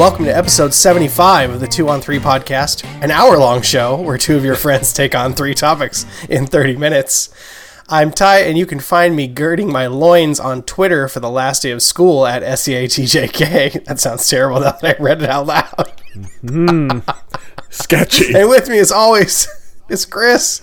[0.00, 4.16] Welcome to episode 75 of the 2 on 3 podcast, an hour long show where
[4.16, 7.28] two of your friends take on three topics in 30 minutes.
[7.86, 11.60] I'm Ty, and you can find me girding my loins on Twitter for the last
[11.60, 13.84] day of school at SEATJK.
[13.84, 15.92] That sounds terrible now that I read it out loud.
[16.42, 17.00] Mm-hmm.
[17.68, 18.34] Sketchy.
[18.34, 19.48] And with me, as always,
[19.90, 20.60] is Chris.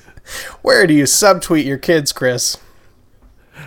[0.63, 2.58] Where do you subtweet your kids, Chris?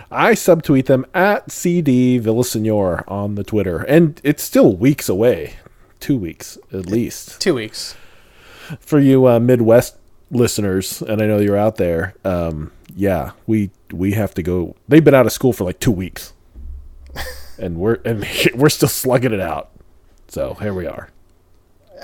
[0.09, 5.55] I subtweet them at CD Villasenor on the Twitter, and it's still weeks away,
[5.99, 7.39] two weeks at least.
[7.39, 7.95] Two weeks.
[8.79, 9.97] For you uh, Midwest
[10.29, 12.15] listeners, and I know you're out there.
[12.23, 14.75] Um, yeah, we we have to go.
[14.87, 16.33] They've been out of school for like two weeks,
[17.59, 19.71] and we're and we're still slugging it out.
[20.27, 21.09] So here we are.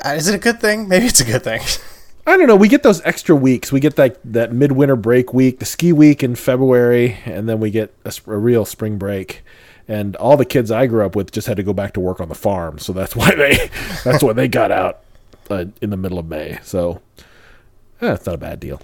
[0.06, 0.88] Uh, is it a good thing?
[0.88, 1.62] Maybe it's a good thing.
[2.28, 2.58] I don't know.
[2.58, 3.72] We get those extra weeks.
[3.72, 7.72] We get that that midwinter break week, the ski week in February, and then we
[7.72, 9.44] get a, a real spring break.
[9.88, 12.20] And all the kids I grew up with just had to go back to work
[12.20, 13.70] on the farm, so that's why they
[14.04, 15.00] that's why they got out
[15.50, 16.60] uh, in the middle of May.
[16.64, 17.02] So
[18.02, 18.82] eh, it's not a bad deal.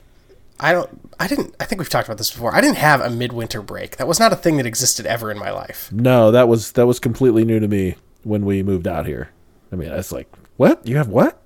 [0.58, 1.12] I don't.
[1.20, 1.54] I didn't.
[1.60, 2.56] I think we've talked about this before.
[2.56, 3.98] I didn't have a midwinter break.
[3.98, 5.92] That was not a thing that existed ever in my life.
[5.92, 9.32] No, that was that was completely new to me when we moved out here.
[9.74, 10.88] I mean, it's like, what?
[10.88, 11.43] You have what?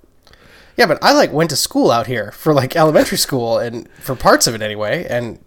[0.78, 4.14] Yeah, but I like went to school out here for like elementary school and for
[4.14, 5.04] parts of it anyway.
[5.10, 5.40] And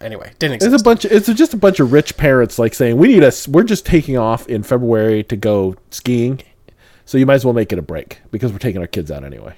[0.00, 0.72] anyway, didn't exist.
[0.72, 1.04] It's a bunch.
[1.04, 3.46] Of, it's just a bunch of rich parents like saying we need us.
[3.46, 6.40] We're just taking off in February to go skiing,
[7.04, 9.22] so you might as well make it a break because we're taking our kids out
[9.22, 9.54] anyway.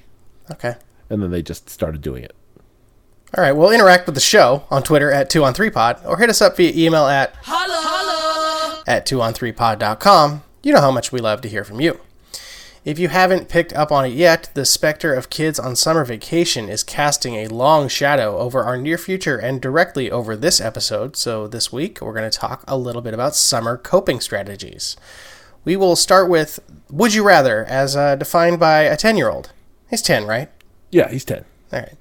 [0.51, 0.75] okay.
[1.09, 2.35] And then they just started doing it.
[3.37, 3.53] All right.
[3.53, 6.43] Well, interact with the show on Twitter at two on three pod or hit us
[6.43, 10.43] up via email at hello at two on three pod.com.
[10.65, 12.01] You know how much we love to hear from you.
[12.85, 16.69] If you haven't picked up on it yet, the specter of kids on summer vacation
[16.69, 21.17] is casting a long shadow over our near future and directly over this episode.
[21.17, 24.97] So, this week we're going to talk a little bit about summer coping strategies.
[25.65, 26.59] We will start with
[26.91, 29.53] Would You Rather, as uh, defined by a 10 year old.
[29.89, 30.51] He's 10, right?
[30.91, 31.45] Yeah, he's ten.
[31.73, 31.95] All right.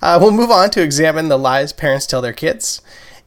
[0.00, 2.80] Uh, we'll move on to examine the lies parents tell their kids.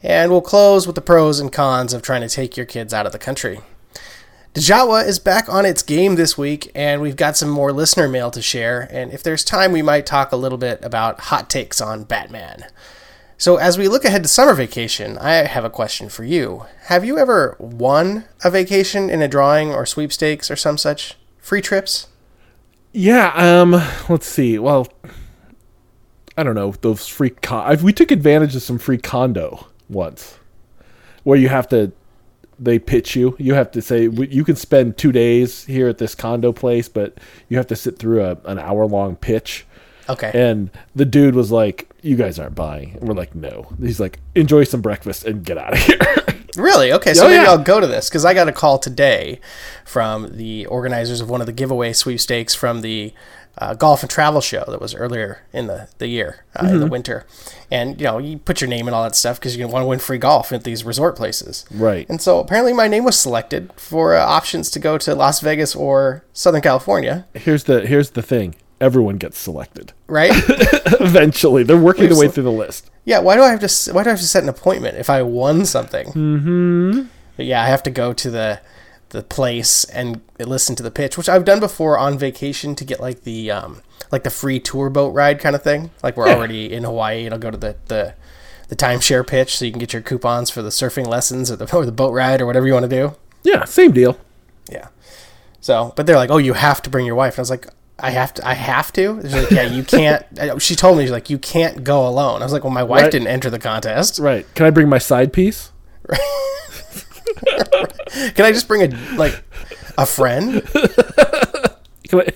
[0.04, 3.06] And we'll close with the pros and cons of trying to take your kids out
[3.06, 3.62] of the country.
[4.56, 8.32] Djawa is back on its game this week, and we've got some more listener mail
[8.32, 8.88] to share.
[8.90, 12.66] And if there's time, we might talk a little bit about hot takes on Batman.
[13.38, 16.66] So, as we look ahead to summer vacation, I have a question for you.
[16.84, 21.16] Have you ever won a vacation in a drawing or sweepstakes or some such?
[21.38, 22.08] Free trips?
[22.94, 23.34] Yeah.
[23.36, 23.72] Um.
[24.08, 24.58] Let's see.
[24.58, 24.88] Well,
[26.38, 27.32] I don't know those free.
[27.32, 30.40] Con- we took advantage of some free condo once,
[31.24, 31.92] where you have to.
[32.58, 33.36] They pitch you.
[33.40, 37.18] You have to say you can spend two days here at this condo place, but
[37.50, 39.66] you have to sit through a, an hour long pitch.
[40.08, 40.32] Okay.
[40.34, 44.20] And the dude was like, "You guys aren't buying." And we're like, "No." He's like,
[44.36, 45.98] "Enjoy some breakfast and get out of here."
[46.58, 46.94] Really?
[46.94, 47.50] Okay, so Oh, maybe yeah.
[47.50, 49.42] I'll go to this because I got a call today
[49.84, 53.14] from the organizers of one of the giveaway sweepstakes from the
[53.58, 56.74] uh, golf and travel show that was earlier in the, the year, uh, Mm-hmm.
[56.74, 57.26] in the winter.
[57.72, 59.88] And, you know, you put your name and all that stuff because you want to
[59.88, 61.66] win free golf at these resort places.
[61.72, 62.08] Right.
[62.10, 65.76] And so apparently my name was selected for uh, options to go to Las Vegas
[65.76, 68.56] or Southern California, here's the here's the thing.
[68.82, 69.94] Everyone gets selected.
[70.08, 70.32] right?
[71.00, 72.92] Eventually, they're working their way through the list.
[73.06, 73.94] Yeah, why do I have to?
[73.94, 76.08] Why do I have to set an appointment if I won something?
[76.08, 77.02] Mm-hmm.
[77.38, 78.60] But yeah, I have to go to the
[79.16, 83.00] the place and listen to the pitch, which I've done before on vacation to get
[83.00, 83.82] like the um
[84.12, 85.90] like the free tour boat ride kind of thing.
[86.04, 88.14] Like we're already in Hawaii, and I'll go to the the
[88.68, 91.76] the timeshare pitch so you can get your coupons for the surfing lessons or the
[91.76, 93.16] or the boat ride or whatever you want to do.
[93.44, 94.18] Yeah, same deal.
[94.70, 94.88] Yeah.
[95.62, 97.68] So, but they're like, "Oh, you have to bring your wife." And I was like,
[98.00, 98.48] "I have to.
[98.48, 100.26] I have to." She's like, "Yeah, you can't."
[100.62, 103.04] She told me, "She's like, you can't go alone." I was like, "Well, my wife
[103.04, 103.12] Right.
[103.12, 104.46] didn't enter the contest." Right.
[104.56, 105.72] Can I bring my side piece?
[108.36, 109.44] Can I just bring a like
[109.98, 110.64] a friend?
[112.10, 112.34] Can I,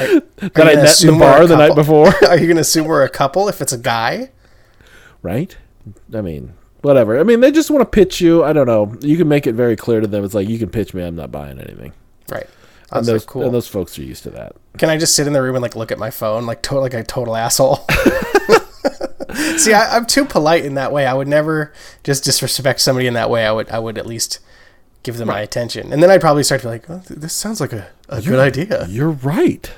[0.00, 2.08] Are that I met in the bar the night before?
[2.28, 4.30] Are you going to assume we're a couple if it's a guy?
[5.22, 5.56] right?
[6.14, 7.18] I mean, whatever.
[7.20, 8.42] I mean, they just want to pitch you.
[8.44, 8.96] I don't know.
[9.00, 10.24] You can make it very clear to them.
[10.24, 11.02] It's like you can pitch me.
[11.02, 11.92] I'm not buying anything.
[12.30, 12.46] Right.
[12.90, 13.42] I And those, cool.
[13.44, 14.56] and those folks are used to that.
[14.78, 16.80] Can I just sit in the room and like look at my phone like to-
[16.80, 17.80] like a total asshole?
[19.60, 21.06] See, I, I'm too polite in that way.
[21.06, 21.72] I would never
[22.02, 23.46] just disrespect somebody in that way.
[23.46, 24.38] I would I would at least
[25.02, 27.32] give them my attention, and then I'd probably start to be like, oh, th- "This
[27.34, 29.70] sounds like a, a good idea." You're right.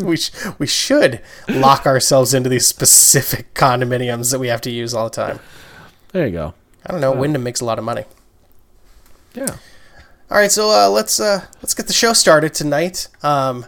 [0.00, 4.94] we sh- we should lock ourselves into these specific condominiums that we have to use
[4.94, 5.38] all the time.
[6.12, 6.54] There you go.
[6.84, 7.12] I don't know.
[7.12, 8.04] Wyndham makes a lot of money.
[9.34, 9.56] Yeah.
[10.30, 13.08] All right, so uh, let's uh, let's get the show started tonight.
[13.22, 13.66] Um,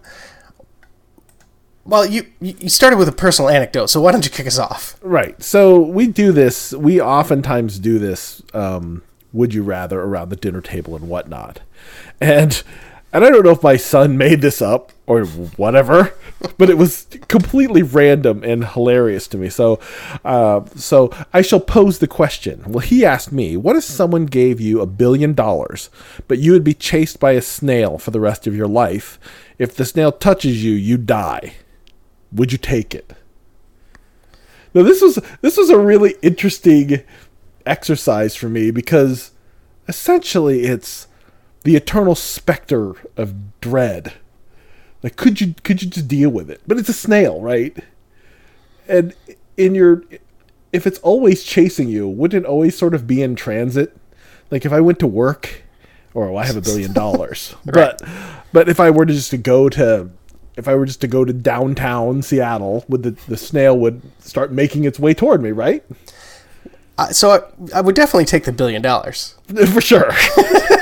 [1.86, 4.96] well, you you started with a personal anecdote, so why don't you kick us off?
[5.02, 5.40] Right.
[5.42, 6.72] So we do this.
[6.72, 8.42] We oftentimes do this.
[8.52, 9.02] Um,
[9.32, 11.60] would you rather around the dinner table and whatnot,
[12.20, 12.62] and
[13.12, 16.14] and I don't know if my son made this up or whatever,
[16.58, 19.50] but it was completely random and hilarious to me.
[19.50, 19.78] So,
[20.24, 22.64] uh, so I shall pose the question.
[22.66, 25.90] Well, he asked me, "What if someone gave you a billion dollars,
[26.28, 29.20] but you would be chased by a snail for the rest of your life?
[29.58, 31.54] If the snail touches you, you die.
[32.34, 33.14] Would you take it?"
[34.74, 37.02] Now, this was this was a really interesting
[37.64, 39.30] exercise for me because
[39.88, 41.06] essentially it's
[41.62, 44.14] the eternal specter of dread.
[45.02, 46.60] Like, could you could you just deal with it?
[46.66, 47.76] But it's a snail, right?
[48.88, 49.14] And
[49.56, 50.02] in your,
[50.72, 53.96] if it's always chasing you, wouldn't it always sort of be in transit?
[54.50, 55.62] Like if I went to work,
[56.12, 57.74] or well, I have a billion dollars, right.
[57.74, 58.02] but
[58.52, 60.10] but if I were to just to go to,
[60.56, 64.52] if I were just to go to downtown Seattle, would the the snail would start
[64.52, 65.84] making its way toward me, right?
[66.96, 69.34] Uh, so I, I would definitely take the billion dollars
[69.72, 70.12] for sure.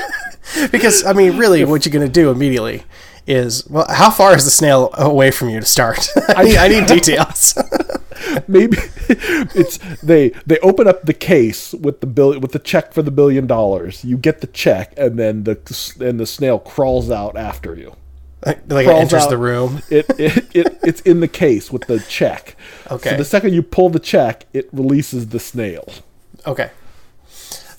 [0.71, 2.83] because I mean, really, what you're going to do immediately
[3.25, 6.07] is well, how far is the snail away from you to start?
[6.29, 7.57] I, need, I need details.
[8.47, 8.77] Maybe
[9.09, 13.11] it's they they open up the case with the bill with the check for the
[13.11, 14.05] billion dollars.
[14.05, 15.57] You get the check, and then the
[15.99, 17.95] and the snail crawls out after you.
[18.45, 19.81] Like, like it enters out, the room.
[19.89, 22.57] It, it, it it's in the case with the check.
[22.91, 23.11] Okay.
[23.11, 25.87] So the second you pull the check, it releases the snail.
[26.45, 26.71] Okay.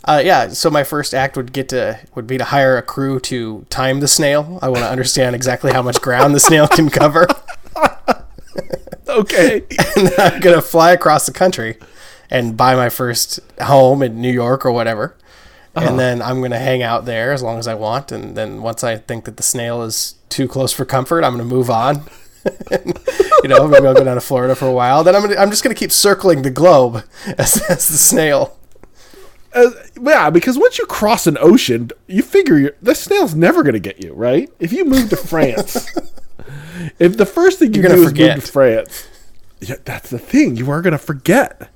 [0.07, 3.19] Uh, yeah, so my first act would get to would be to hire a crew
[3.21, 4.59] to time the snail.
[4.61, 7.27] I want to understand exactly how much ground the snail can cover.
[9.09, 9.65] okay.
[9.97, 11.79] and I'm gonna fly across the country
[12.31, 15.17] and buy my first home in New York or whatever.
[15.75, 15.89] Uh-huh.
[15.89, 18.13] And then I'm gonna hang out there as long as I want.
[18.13, 21.45] And then once I think that the snail is too close for comfort, I'm gonna
[21.45, 22.03] move on.
[22.71, 25.05] you know, maybe I'll go down to Florida for a while.
[25.05, 27.05] Then I'm gonna, I'm just gonna keep circling the globe
[27.39, 28.57] as, as the snail.
[29.55, 29.71] Uh,
[30.01, 34.03] yeah, because once you cross an ocean, you figure the snail's never going to get
[34.03, 34.51] you, right?
[34.59, 35.97] If you move to France,
[36.99, 38.37] if the first thing you're do is forget.
[38.37, 39.07] move to France,
[39.61, 40.57] yeah, that's the thing.
[40.57, 41.71] You are going to forget.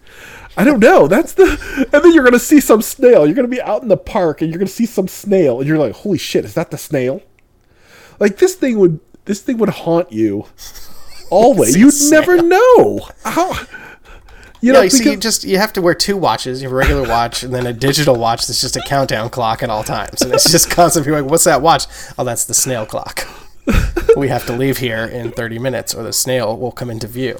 [0.56, 1.06] I don't know.
[1.06, 3.24] That's the, and then you're going to see some snail.
[3.24, 5.60] You're going to be out in the park and you're going to see some snail,
[5.60, 7.22] and you're like, "Holy shit, is that the snail?"
[8.18, 10.46] Like this thing would, this thing would haunt you
[11.30, 11.76] always.
[11.76, 13.54] You'd never know how
[14.60, 16.60] you know, yeah, so you just you have to wear two watches.
[16.60, 19.62] You have a regular watch and then a digital watch that's just a countdown clock
[19.62, 21.86] at all times, and it's just constantly like, "What's that watch?"
[22.18, 23.26] Oh, that's the snail clock.
[24.16, 27.36] we have to leave here in thirty minutes, or the snail will come into view.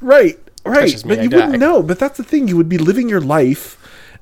[0.00, 1.02] Right, right.
[1.04, 1.36] but I you die.
[1.36, 1.82] wouldn't know.
[1.82, 2.46] But that's the thing.
[2.46, 3.76] You would be living your life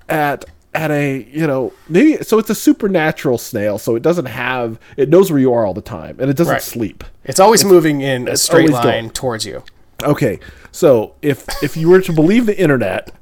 [0.08, 4.78] at at a you know maybe so it's a supernatural snail so it doesn't have
[4.96, 6.62] it knows where you are all the time and it doesn't right.
[6.62, 9.10] sleep it's always it's, moving in a straight line going.
[9.10, 9.64] towards you
[10.04, 10.38] okay
[10.72, 13.12] so if if you were to believe the internet,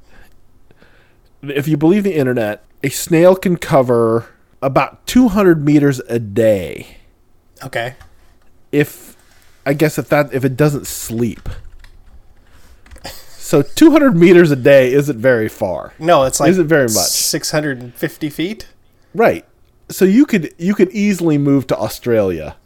[1.42, 4.26] if you believe the internet, a snail can cover
[4.60, 6.98] about 200 meters a day.
[7.64, 7.94] Okay.
[8.70, 9.16] If
[9.64, 11.48] I guess if that if it doesn't sleep.
[13.48, 15.94] So 200 meters a day isn't very far.
[15.98, 17.06] No, it's like isn't very much.
[17.06, 18.68] 650 feet.
[19.14, 19.46] Right.
[19.88, 22.56] So you could you could easily move to Australia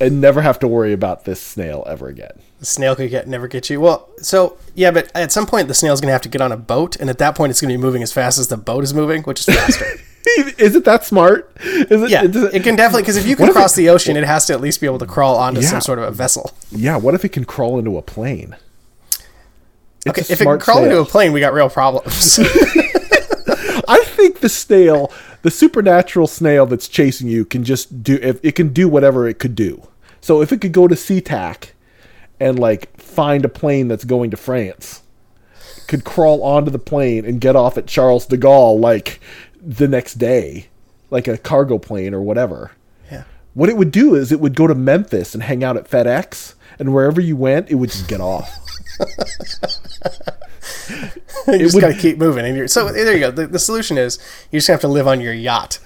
[0.00, 2.38] and never have to worry about this snail ever again.
[2.60, 3.80] The snail could get never get you.
[3.80, 6.56] Well, so yeah, but at some point the snail's gonna have to get on a
[6.56, 8.94] boat, and at that point it's gonna be moving as fast as the boat is
[8.94, 9.84] moving, which is faster.
[10.56, 11.50] is it that smart?
[11.64, 14.16] Is it, yeah, it, it can definitely because if you can cross it, the ocean,
[14.16, 16.12] it has to at least be able to crawl onto yeah, some sort of a
[16.12, 16.52] vessel.
[16.70, 16.96] Yeah.
[16.96, 18.54] What if it can crawl into a plane?
[20.04, 20.90] It's okay, if it can crawl snail.
[20.90, 22.38] into a plane, we got real problems.
[23.88, 28.18] I think the snail, the supernatural snail that's chasing you, can just do.
[28.20, 29.86] If it can do whatever it could do.
[30.20, 31.70] So if it could go to SeaTac
[32.40, 35.02] and like find a plane that's going to France,
[35.86, 39.20] could crawl onto the plane and get off at Charles de Gaulle like
[39.60, 40.68] the next day,
[41.10, 42.72] like a cargo plane or whatever.
[43.10, 43.24] Yeah.
[43.54, 46.54] What it would do is it would go to Memphis and hang out at FedEx,
[46.78, 48.50] and wherever you went, it would just get off.
[51.48, 52.44] you just got to keep moving.
[52.44, 53.30] And you're, so there you go.
[53.30, 54.18] The, the solution is
[54.50, 55.78] you just have to live on your yacht.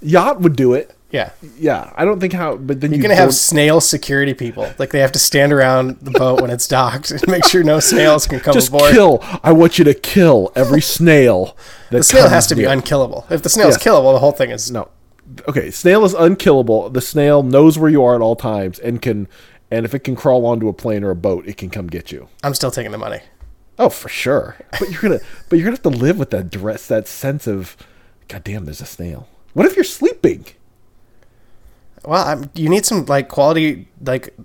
[0.00, 0.94] Yacht would do it.
[1.12, 1.92] Yeah, yeah.
[1.94, 4.72] I don't think how, but then you're you gonna have snail security people.
[4.78, 7.80] Like they have to stand around the boat when it's docked and make sure no
[7.80, 8.54] snails can come aboard.
[8.54, 8.92] Just aboard.
[8.92, 9.18] kill.
[9.42, 11.54] I want you to kill every snail.
[11.90, 13.26] the snail has to be unkillable.
[13.28, 14.88] If the snail is killable, the whole thing is no.
[15.46, 16.88] Okay, snail is unkillable.
[16.88, 19.28] The snail knows where you are at all times and can,
[19.72, 22.12] and if it can crawl onto a plane or a boat, it can come get
[22.12, 22.28] you.
[22.44, 23.20] I'm still taking the money.
[23.78, 24.56] Oh, for sure.
[24.78, 27.78] But you're gonna, but you're gonna have to live with that dress, that sense of,
[28.28, 29.28] God damn, there's a snail.
[29.54, 30.44] What if you're sleeping?
[32.04, 34.36] Well, I'm, you need some like quality like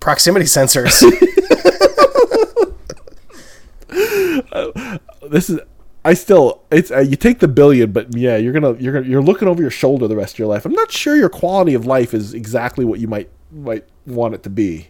[0.00, 1.02] proximity sensors.
[4.52, 5.60] uh, this is
[6.06, 9.22] I still it's uh, you take the billion, but yeah, you're gonna you're gonna you're
[9.22, 10.64] looking over your shoulder the rest of your life.
[10.64, 14.42] I'm not sure your quality of life is exactly what you might might want it
[14.42, 14.88] to be.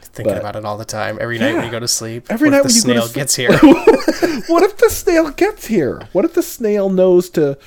[0.00, 2.26] Thinking but, about it all the time, every night when you go to sleep.
[2.30, 3.50] Every night when the you snail go to gets here.
[4.46, 6.08] what if the snail gets here?
[6.12, 7.58] What if the snail knows to?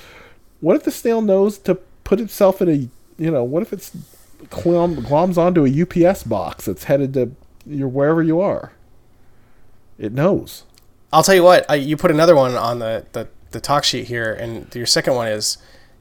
[0.61, 1.75] What if the snail knows to
[2.05, 2.73] put itself in a
[3.21, 3.43] you know?
[3.43, 3.91] What if it's
[4.49, 7.35] glom, gloms onto a UPS box that's headed to
[7.65, 8.71] your wherever you are?
[9.97, 10.63] It knows.
[11.11, 11.69] I'll tell you what.
[11.69, 15.15] I, you put another one on the, the the talk sheet here, and your second
[15.15, 15.57] one is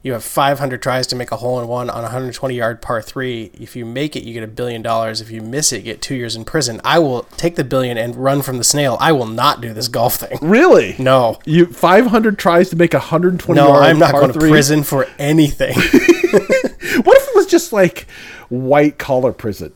[0.07, 3.03] you have 500 tries to make a hole in one on a 120 yard par
[3.03, 3.51] three.
[3.55, 5.21] If you make it, you get a billion dollars.
[5.21, 6.81] If you miss it, you get two years in prison.
[6.85, 8.97] I will take the billion and run from the snail.
[9.01, 10.39] I will not do this golf thing.
[10.41, 10.95] Really?
[11.01, 11.41] No.
[11.45, 13.83] You 500 tries to make a 120 no, yard.
[13.83, 15.75] I'm not going to prison for anything.
[15.75, 18.07] what if it was just like
[18.49, 19.73] white collar prison?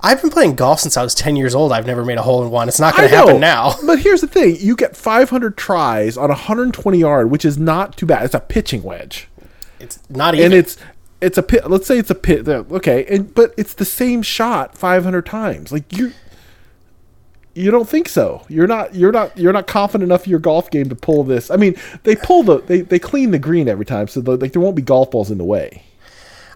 [0.00, 1.70] I've been playing golf since I was 10 years old.
[1.70, 2.66] I've never made a hole in one.
[2.66, 3.74] It's not going to happen now.
[3.86, 8.06] But here's the thing you get 500 tries on 120 yard, which is not too
[8.06, 8.24] bad.
[8.24, 9.28] It's a pitching wedge.
[9.80, 10.46] It's not even.
[10.46, 10.76] And it's
[11.20, 11.68] it's a pit.
[11.68, 12.48] Let's say it's a pit.
[12.48, 15.72] Okay, and but it's the same shot 500 times.
[15.72, 16.12] Like you,
[17.54, 18.44] you don't think so.
[18.48, 18.94] You're not.
[18.94, 19.36] You're not.
[19.36, 21.50] You're not confident enough in your golf game to pull this.
[21.50, 22.60] I mean, they pull the.
[22.60, 25.30] They they clean the green every time, so the, like there won't be golf balls
[25.30, 25.82] in the way.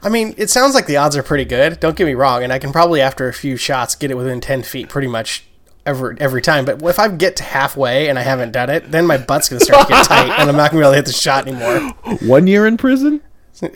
[0.03, 1.79] I mean, it sounds like the odds are pretty good.
[1.79, 4.41] Don't get me wrong, and I can probably after a few shots get it within
[4.41, 5.45] 10 feet pretty much
[5.87, 6.65] every every time.
[6.65, 9.61] But if I get to halfway and I haven't done it, then my butt's gonna
[9.61, 11.91] start to get tight, and I'm not gonna be able to hit the shot anymore.
[12.23, 13.21] One year in prison.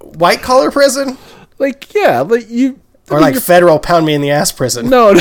[0.00, 1.18] White collar prison.
[1.58, 2.80] Like yeah, like you.
[3.08, 4.90] Or I mean, like federal pound me in the ass prison.
[4.90, 5.14] No,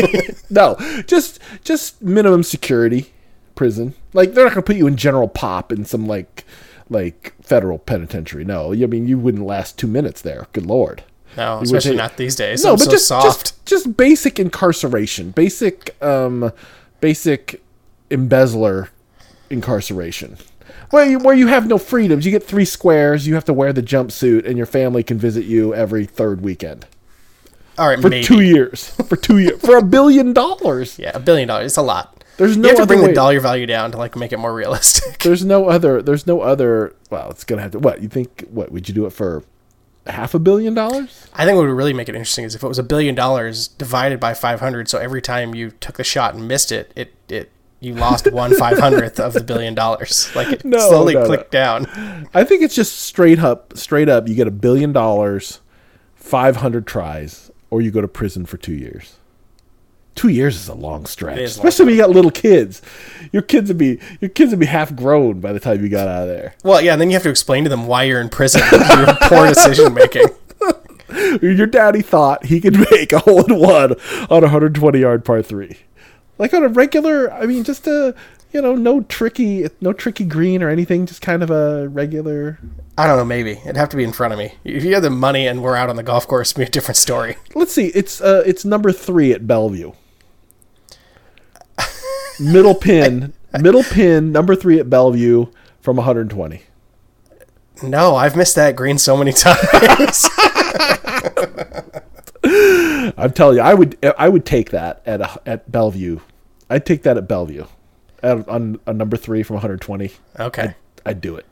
[0.50, 3.12] no, just just minimum security
[3.54, 3.94] prison.
[4.14, 6.44] Like they're not gonna put you in general pop in some like
[6.88, 8.44] like federal penitentiary.
[8.44, 10.46] No, I mean you wouldn't last two minutes there.
[10.54, 11.04] Good lord.
[11.36, 12.64] No, especially not these days.
[12.64, 13.24] No, I'm but so just, soft.
[13.26, 16.52] just just basic incarceration, basic um,
[17.00, 17.62] basic
[18.10, 18.90] embezzler
[19.50, 20.38] incarceration.
[20.90, 22.24] Where you, where you have no freedoms.
[22.24, 23.26] You get three squares.
[23.26, 26.86] You have to wear the jumpsuit, and your family can visit you every third weekend.
[27.78, 28.24] All right, for maybe.
[28.24, 28.90] two years.
[28.90, 29.60] For two years.
[29.60, 30.98] for a billion dollars.
[31.06, 31.66] Yeah, a billion dollars.
[31.66, 32.24] It's a lot.
[32.36, 33.08] There's no you have to bring way.
[33.08, 35.18] the dollar value down to like make it more realistic.
[35.18, 36.00] There's no other.
[36.02, 36.94] There's no other.
[37.10, 37.78] Well, it's gonna have to.
[37.78, 38.46] What you think?
[38.50, 39.42] What would you do it for?
[40.06, 41.28] Half a billion dollars?
[41.34, 43.68] I think what would really make it interesting is if it was a billion dollars
[43.68, 44.88] divided by 500.
[44.88, 48.54] So every time you took the shot and missed it, it, it you lost one
[48.54, 50.30] five hundredth of the billion dollars.
[50.34, 51.58] Like it no, slowly no, clicked no.
[51.58, 52.28] down.
[52.34, 54.28] I think it's just straight up, straight up.
[54.28, 55.60] You get a billion dollars,
[56.14, 59.16] 500 tries, or you go to prison for two years
[60.16, 62.82] two years is a long stretch, especially long when you got little kids.
[63.32, 66.08] Your kids would be your kids would be half grown by the time you got
[66.08, 66.54] out of there.
[66.64, 68.62] Well, yeah, and then you have to explain to them why you're in prison.
[68.72, 70.26] your poor decision making.
[71.40, 73.92] Your daddy thought he could make a hole in one
[74.28, 75.78] on a 120 yard par three,
[76.36, 77.32] like on a regular.
[77.32, 78.14] I mean, just a
[78.52, 81.06] you know, no tricky, no tricky green or anything.
[81.06, 82.58] Just kind of a regular.
[82.98, 83.24] I don't know.
[83.24, 84.54] Maybe it'd have to be in front of me.
[84.64, 86.70] If you had the money and we're out on the golf course, it'd be a
[86.70, 87.36] different story.
[87.54, 87.88] Let's see.
[87.88, 89.92] It's uh, it's number three at Bellevue
[92.40, 95.46] middle pin, middle pin, number three at Bellevue
[95.80, 96.62] from 120.
[97.82, 100.28] No, I've missed that green so many times.
[103.18, 106.20] I'm telling you, I would I would take that at a, at Bellevue.
[106.68, 107.66] I'd take that at Bellevue,
[108.22, 110.10] at, on, on number three from 120.
[110.40, 110.74] Okay, I'd,
[111.04, 111.46] I'd do it.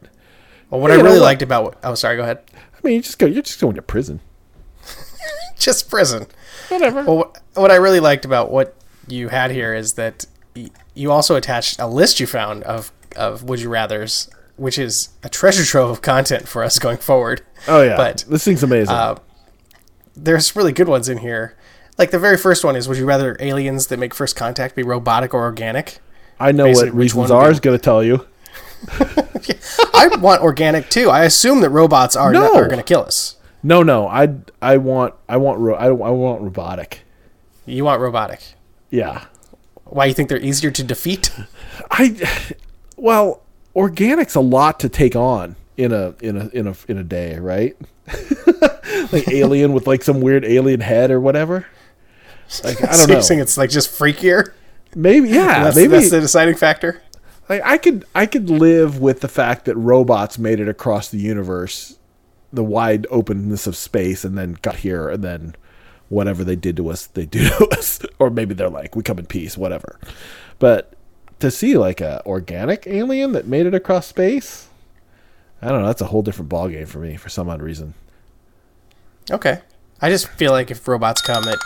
[0.71, 2.43] Well, what I really liked about oh, sorry, go ahead.
[2.53, 3.27] I mean, you just go.
[3.27, 4.21] You're just going to prison.
[5.59, 6.27] just prison.
[6.69, 7.05] Whatever.
[7.05, 8.75] Well, what I really liked about what
[9.07, 10.27] you had here is that
[10.95, 15.29] you also attached a list you found of of would you rather's, which is a
[15.29, 17.43] treasure trove of content for us going forward.
[17.69, 18.95] Oh yeah, but this thing's amazing.
[18.95, 19.19] Uh,
[20.17, 21.57] there's really good ones in here.
[21.99, 24.83] Like the very first one is: Would you rather aliens that make first contact be
[24.83, 25.99] robotic or organic?
[26.39, 28.27] I know Basically, what reasons are is going to tell you.
[29.95, 31.09] I want organic too.
[31.09, 32.55] I assume that robots are no.
[32.55, 33.37] are going to kill us.
[33.63, 34.09] No, no.
[34.09, 37.01] I I want I want ro- I, I want robotic.
[37.67, 38.43] You want robotic?
[38.91, 39.25] Yeah.
[39.95, 41.31] Why you think they're easier to defeat?
[41.93, 42.21] I
[42.97, 47.05] well, organic's a lot to take on in a in a in a in a
[47.05, 47.77] day, right?
[49.13, 51.67] like alien with like some weird alien head or whatever.
[52.65, 53.21] Like I don't so know.
[53.21, 54.53] Saying it's like just freakier.
[54.97, 55.63] Maybe yeah.
[55.63, 57.01] that's, maybe that's the deciding factor.
[57.49, 61.19] Like I could I could live with the fact that robots made it across the
[61.19, 62.01] universe,
[62.53, 65.55] the wide openness of space, and then got here, and then
[66.15, 68.01] whatever they did to us, they do to us.
[68.19, 69.99] or maybe they're like, we come in peace, whatever.
[70.59, 70.93] But
[71.41, 74.69] to see like a organic alien that made it across space,
[75.61, 75.87] I don't know.
[75.87, 77.95] That's a whole different ballgame for me for some odd reason.
[79.31, 79.61] Okay,
[80.01, 81.59] I just feel like if robots come, that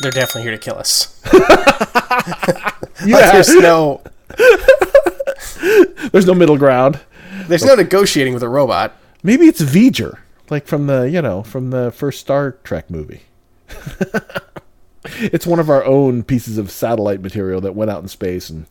[0.00, 1.20] they're definitely here to kill us.
[1.32, 2.68] Yeah.
[3.04, 4.00] Like there's no
[6.12, 7.00] there's no middle ground.
[7.48, 8.96] There's no negotiating with a robot.
[9.24, 10.18] Maybe it's V'ger,
[10.50, 13.22] like from the you know from the first Star Trek movie.
[15.04, 18.66] it's one of our own pieces of satellite material that went out in space and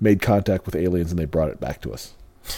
[0.00, 2.14] made contact with aliens, and they brought it back to us.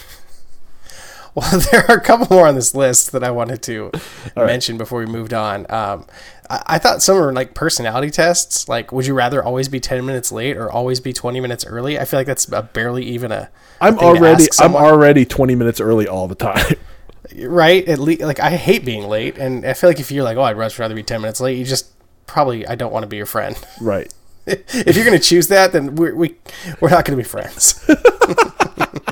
[1.35, 3.91] Well, there are a couple more on this list that I wanted to
[4.35, 4.45] right.
[4.47, 5.69] mention before we moved on.
[5.69, 6.05] Um,
[6.49, 8.67] I, I, thought some were like personality tests.
[8.67, 11.99] Like, would you rather always be ten minutes late or always be twenty minutes early?
[11.99, 13.49] I feel like that's barely even a.
[13.79, 16.75] I'm already I'm already twenty minutes early all the time.
[17.37, 17.87] Right?
[17.87, 20.43] At least, like I hate being late, and I feel like if you're like, oh,
[20.43, 21.91] I'd much rather be ten minutes late, you just
[22.27, 23.57] probably I don't want to be your friend.
[23.81, 24.13] Right.
[24.45, 26.35] if you're going to choose that, then we're, we
[26.79, 27.83] we're not going to be friends.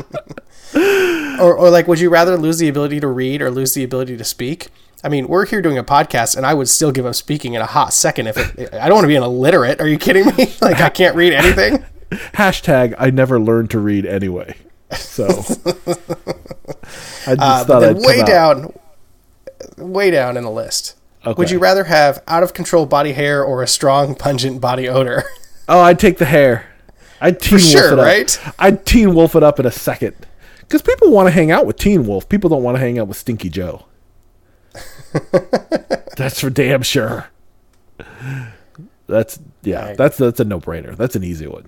[1.40, 4.18] or, or like, would you rather lose the ability to read or lose the ability
[4.18, 4.68] to speak?
[5.04, 7.62] I mean, we're here doing a podcast, and I would still give up speaking in
[7.62, 9.80] a hot second if it, I don't want to be an illiterate.
[9.80, 10.54] Are you kidding me?
[10.62, 11.86] Like, I can't read anything.
[12.34, 14.56] Hashtag I never learned to read anyway.
[14.94, 15.68] So I just
[17.28, 18.74] uh, thought I'd way down,
[19.78, 20.96] way down in the list.
[21.26, 21.38] Okay.
[21.38, 25.24] Would you rather have out of control body hair or a strong, pungent body odor?
[25.70, 26.66] Oh, I'd take the hair.
[27.20, 28.06] I'd teen For wolf sure, it up.
[28.06, 28.40] right?
[28.58, 30.16] I'd teen wolf it up in a second.
[30.62, 32.28] Because people want to hang out with Teen Wolf.
[32.28, 33.86] People don't want to hang out with Stinky Joe.
[36.18, 37.28] that's for damn sure.
[39.08, 39.94] That's yeah.
[39.94, 40.96] That's that's a no brainer.
[40.96, 41.66] That's an easy one.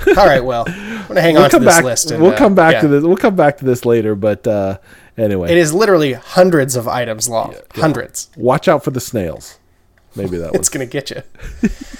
[0.18, 2.10] All right, well, I'm gonna hang we'll on to this back, list.
[2.10, 2.80] And, we'll uh, come back yeah.
[2.82, 3.04] to this.
[3.04, 4.78] We'll come back to this later, but uh,
[5.16, 7.52] anyway, it is literally hundreds of items long.
[7.52, 7.80] Yeah, yeah.
[7.80, 8.30] Hundreds.
[8.36, 9.58] Watch out for the snails.
[10.14, 10.50] Maybe that.
[10.54, 11.22] it's gonna get you.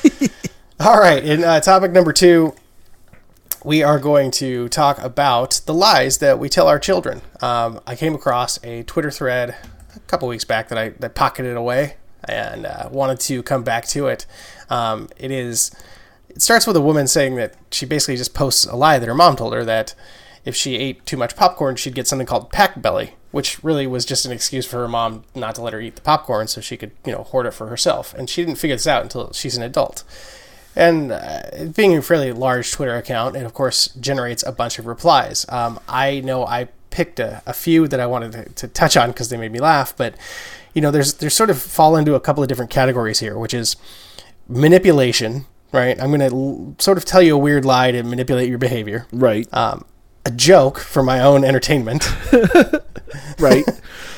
[0.81, 2.55] All right, in uh, topic number two,
[3.65, 7.23] we are going to talk about the lies that we tell our children.
[7.41, 9.57] Um, I came across a Twitter thread
[9.95, 11.97] a couple weeks back that I that pocketed away
[12.29, 14.27] and uh, wanted to come back to it.
[14.71, 15.75] Um, it is
[16.37, 19.15] it starts with a woman saying that she basically just posts a lie that her
[19.15, 19.95] mom told her that
[20.45, 24.05] if she ate too much popcorn, she'd get something called pack belly, which really was
[24.05, 26.77] just an excuse for her mom not to let her eat the popcorn so she
[26.77, 28.13] could, you know, hoard it for herself.
[28.15, 30.05] And she didn't figure this out until she's an adult.
[30.77, 31.41] And uh,
[31.75, 35.47] being a fairly large Twitter account, it of course generates a bunch of replies.
[35.49, 39.11] Um, I know I picked a, a, few that I wanted to, to touch on
[39.11, 40.15] because they made me laugh, but
[40.75, 43.55] you know, there's there's sort of fall into a couple of different categories here, which
[43.55, 43.77] is
[44.49, 46.01] manipulation, right?
[46.01, 49.07] I'm going to l- sort of tell you a weird lie to manipulate your behavior.
[49.13, 49.47] Right.
[49.55, 49.85] Um,
[50.25, 52.11] a joke for my own entertainment.
[53.39, 53.65] right.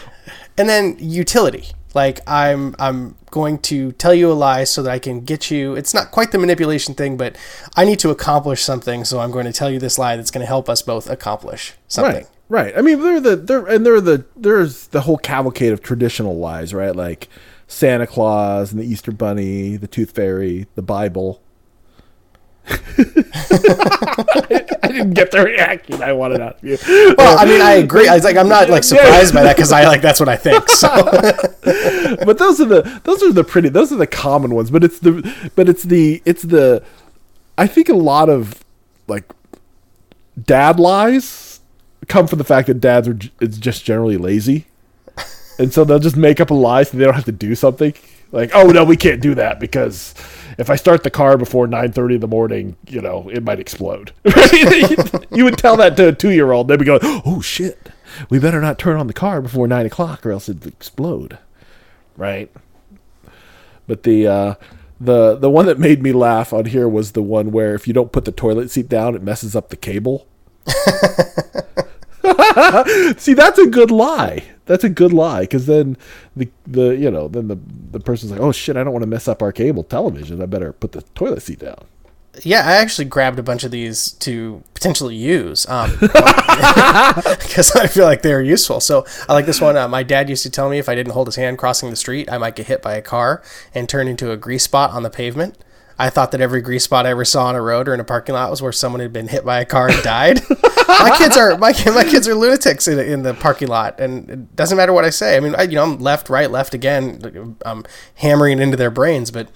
[0.56, 1.66] and then utility.
[1.94, 5.74] Like I'm I'm going to tell you a lie so that I can get you
[5.74, 7.36] it's not quite the manipulation thing, but
[7.76, 10.42] I need to accomplish something, so I'm going to tell you this lie that's going
[10.42, 12.24] to help us both accomplish something.
[12.24, 12.30] Right.
[12.50, 12.78] Right.
[12.78, 16.72] I mean, they're the they're and they're the there's the whole cavalcade of traditional lies,
[16.72, 16.94] right?
[16.94, 17.28] Like
[17.66, 21.42] Santa Claus and the Easter Bunny, the Tooth Fairy, the Bible.
[24.82, 26.78] I didn't get the reaction I wanted out of you.
[27.16, 28.08] Well, I mean, I agree.
[28.08, 30.36] I was like, I'm not like surprised by that because I like that's what I
[30.36, 30.68] think.
[30.68, 30.88] So,
[32.24, 34.70] but those are the those are the pretty those are the common ones.
[34.70, 36.82] But it's the but it's the it's the
[37.56, 38.62] I think a lot of
[39.06, 39.30] like
[40.42, 41.60] dad lies
[42.06, 44.66] come from the fact that dads are it's just generally lazy
[45.58, 47.92] and so they'll just make up a lie so they don't have to do something.
[48.30, 50.14] Like, oh no, we can't do that because
[50.58, 53.60] if I start the car before nine thirty in the morning, you know, it might
[53.60, 54.12] explode.
[55.32, 57.90] you would tell that to a two year old, they'd be going, "Oh shit,
[58.28, 61.38] we better not turn on the car before nine o'clock or else it'd explode."
[62.16, 62.50] Right.
[63.86, 64.54] But the uh,
[65.00, 67.94] the the one that made me laugh on here was the one where if you
[67.94, 70.26] don't put the toilet seat down, it messes up the cable.
[73.16, 74.44] See, that's a good lie.
[74.68, 75.96] That's a good lie because then
[76.36, 77.58] the the you know then the
[77.90, 80.40] the person's like, oh shit, I don't want to mess up our cable television.
[80.40, 81.84] I better put the toilet seat down.
[82.44, 85.98] Yeah, I actually grabbed a bunch of these to potentially use because um,
[87.82, 88.78] I feel like they're useful.
[88.80, 89.76] So I like this one.
[89.76, 91.96] Uh, my dad used to tell me if I didn't hold his hand crossing the
[91.96, 93.42] street, I might get hit by a car
[93.74, 95.56] and turn into a grease spot on the pavement.
[95.98, 98.04] I thought that every grease spot I ever saw on a road or in a
[98.04, 100.40] parking lot was where someone had been hit by a car and died.
[100.88, 104.56] my kids are my my kids are lunatics in, in the parking lot, and it
[104.56, 105.36] doesn't matter what I say.
[105.36, 107.56] I mean, I, you know, I'm left, right, left again.
[107.64, 107.84] I'm
[108.16, 109.48] hammering into their brains, but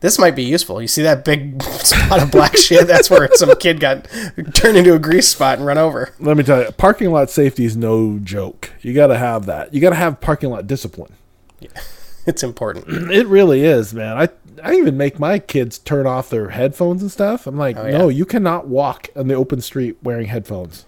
[0.00, 0.80] this might be useful.
[0.80, 2.86] You see that big spot of black shit?
[2.86, 4.06] That's where some kid got
[4.54, 6.14] turned into a grease spot and run over.
[6.20, 8.70] Let me tell you, parking lot safety is no joke.
[8.80, 9.74] You got to have that.
[9.74, 11.12] You got to have parking lot discipline.
[11.60, 11.70] Yeah.
[12.26, 12.84] It's important.
[13.10, 14.18] It really is, man.
[14.18, 14.28] I
[14.62, 17.46] I even make my kids turn off their headphones and stuff.
[17.46, 17.98] I'm like, oh, yeah.
[17.98, 20.84] no, you cannot walk on the open street wearing headphones.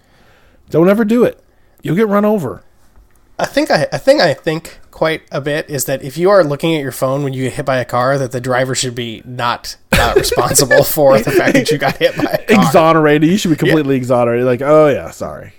[0.69, 1.43] Don't ever do it.
[1.81, 2.63] You'll get run over.
[3.39, 6.43] I think I, I think I think quite a bit is that if you are
[6.43, 8.93] looking at your phone when you get hit by a car, that the driver should
[8.93, 12.65] be not not responsible for the fact that you got hit by a car.
[12.65, 13.27] Exonerated.
[13.27, 14.45] You should be completely exonerated.
[14.45, 15.53] Like, oh yeah, sorry.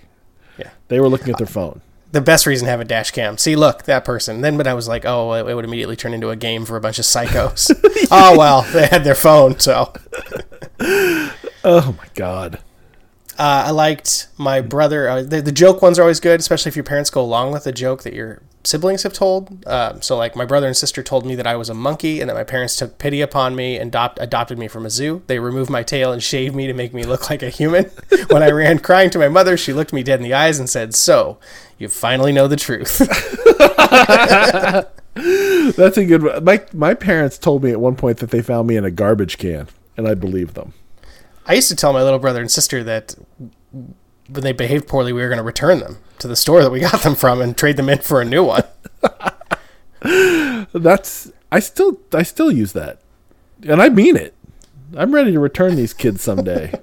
[0.58, 0.70] Yeah.
[0.88, 1.80] They were looking at their phone.
[2.12, 3.38] The best reason to have a dash cam.
[3.38, 4.42] See, look, that person.
[4.42, 6.80] Then, but I was like, oh, it, would immediately turn into a game for a
[6.80, 7.70] bunch of psychos.
[8.10, 9.92] oh well, they had their phone, so.
[11.64, 12.56] Oh my god.
[13.38, 15.08] Uh, I liked my brother.
[15.08, 17.64] Uh, the, the joke ones are always good, especially if your parents go along with
[17.64, 19.66] the joke that your siblings have told.
[19.66, 22.28] Um, so, like, my brother and sister told me that I was a monkey and
[22.28, 25.22] that my parents took pity upon me and adopt, adopted me from a zoo.
[25.26, 27.84] They removed my tail and shaved me to make me look like a human.
[28.28, 30.68] when I ran crying to my mother, she looked me dead in the eyes and
[30.68, 31.38] said, So,
[31.78, 32.98] you finally know the truth.
[35.14, 36.44] That's a good one.
[36.44, 39.36] My my parents told me at one point that they found me in a garbage
[39.36, 40.72] can, and I believed them.
[41.44, 43.14] I used to tell my little brother and sister that
[44.32, 46.80] when they behaved poorly, we were going to return them to the store that we
[46.80, 48.64] got them from and trade them in for a new one.
[50.72, 53.00] That's I still I still use that,
[53.62, 54.34] and I mean it.
[54.96, 56.72] I'm ready to return these kids someday.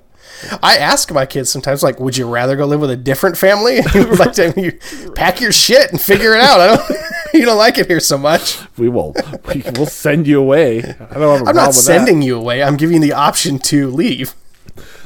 [0.63, 3.81] I ask my kids sometimes, like, "Would you rather go live with a different family?
[3.93, 4.79] like, you
[5.15, 6.59] pack your shit and figure it out.
[6.61, 6.99] I don't,
[7.33, 8.59] you don't like it here so much.
[8.77, 9.15] we will
[9.53, 10.79] we will send you away.
[10.79, 12.63] I don't have a I'm problem not sending you away.
[12.63, 14.33] I'm giving you the option to leave.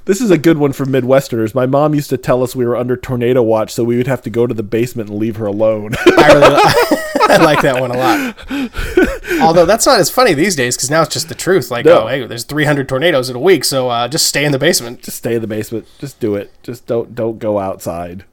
[0.05, 1.55] This is a good one for Midwesterners.
[1.55, 4.21] My mom used to tell us we were under tornado watch, so we would have
[4.23, 5.93] to go to the basement and leave her alone.
[6.05, 6.55] I really,
[7.29, 9.41] I like that one a lot.
[9.41, 11.71] Although that's not as funny these days because now it's just the truth.
[11.71, 12.03] Like, No.
[12.03, 15.01] oh, hey, there's 300 tornadoes in a week, so uh, just stay in the basement.
[15.03, 15.87] Just stay in the basement.
[15.99, 16.51] Just do it.
[16.63, 18.25] Just don't don't go outside.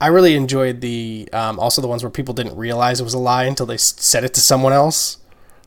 [0.00, 3.18] I really enjoyed the um, also the ones where people didn't realize it was a
[3.18, 5.18] lie until they said it to someone else,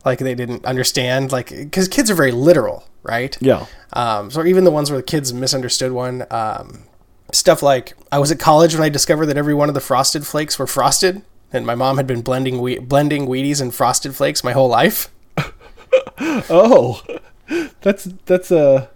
[0.06, 3.38] like they didn't understand, like because kids are very literal, right?
[3.42, 3.66] Yeah.
[3.94, 6.84] Um, so even the ones where the kids misunderstood one, um,
[7.34, 10.26] stuff like I was at college when I discovered that every one of the frosted
[10.26, 14.44] flakes were frosted, and my mom had been blending we- blending Wheaties and frosted flakes
[14.44, 15.10] my whole life.
[16.20, 17.02] Oh,
[17.82, 18.88] that's that's uh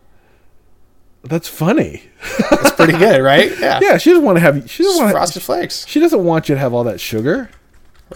[1.23, 2.03] that's funny.
[2.49, 3.51] That's pretty good, right?
[3.59, 4.69] Yeah, Yeah, she doesn't want to have.
[4.69, 5.13] She doesn't want.
[5.13, 7.49] frosted flakes, She doesn't want you to have all that sugar.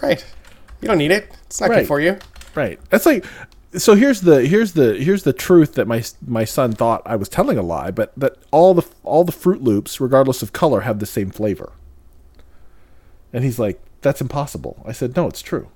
[0.02, 0.24] right?
[0.80, 1.30] You don't need it.
[1.46, 1.80] It's not Right.
[1.80, 2.18] good for you.
[2.56, 2.80] Right.
[2.90, 3.24] That's like.
[3.76, 7.28] So here's the here's the here's the truth that my my son thought I was
[7.28, 10.98] telling a lie, but that all the all the Froot Loops, regardless of color, have
[10.98, 11.72] the same flavor.
[13.32, 15.68] And he's like, "That's impossible." I said, "No, it's true."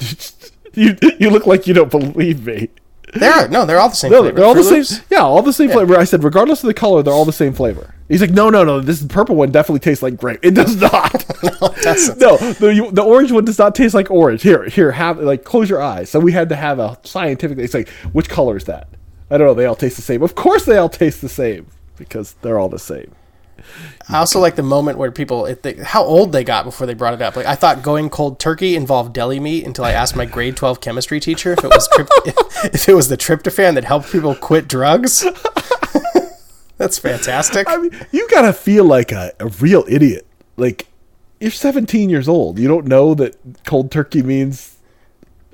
[0.72, 2.70] you you look like you don't believe me.
[3.14, 4.12] They're no, they're all the same.
[4.12, 4.36] No, flavor.
[4.36, 4.98] they're all the Froot same.
[4.98, 5.00] Loops?
[5.10, 5.98] Yeah, all the same flavor.
[5.98, 7.94] I said, regardless of the color, they're all the same flavor.
[8.08, 8.80] He's like, no, no, no.
[8.80, 10.40] This purple one definitely tastes like grape.
[10.42, 11.24] It does not.
[12.18, 14.42] No, the you- the orange one does not taste like orange.
[14.42, 16.10] Here, here, have like close your eyes.
[16.10, 17.58] So we had to have a scientific.
[17.58, 18.88] It's like, which color is that?
[19.30, 19.54] I don't know.
[19.54, 20.22] They all taste the same.
[20.22, 21.66] Of course, they all taste the same
[21.96, 23.14] because they're all the same.
[24.08, 26.94] I also like the moment where people, if they, how old they got before they
[26.94, 27.36] brought it up.
[27.36, 30.80] Like I thought going cold turkey involved deli meat until I asked my grade twelve
[30.80, 32.08] chemistry teacher if it was trip,
[32.74, 35.24] if it was the tryptophan that helped people quit drugs.
[36.78, 37.68] That's fantastic.
[37.68, 40.26] I mean, you gotta feel like a, a real idiot.
[40.56, 40.86] Like
[41.40, 42.58] you're 17 years old.
[42.58, 44.76] You don't know that cold turkey means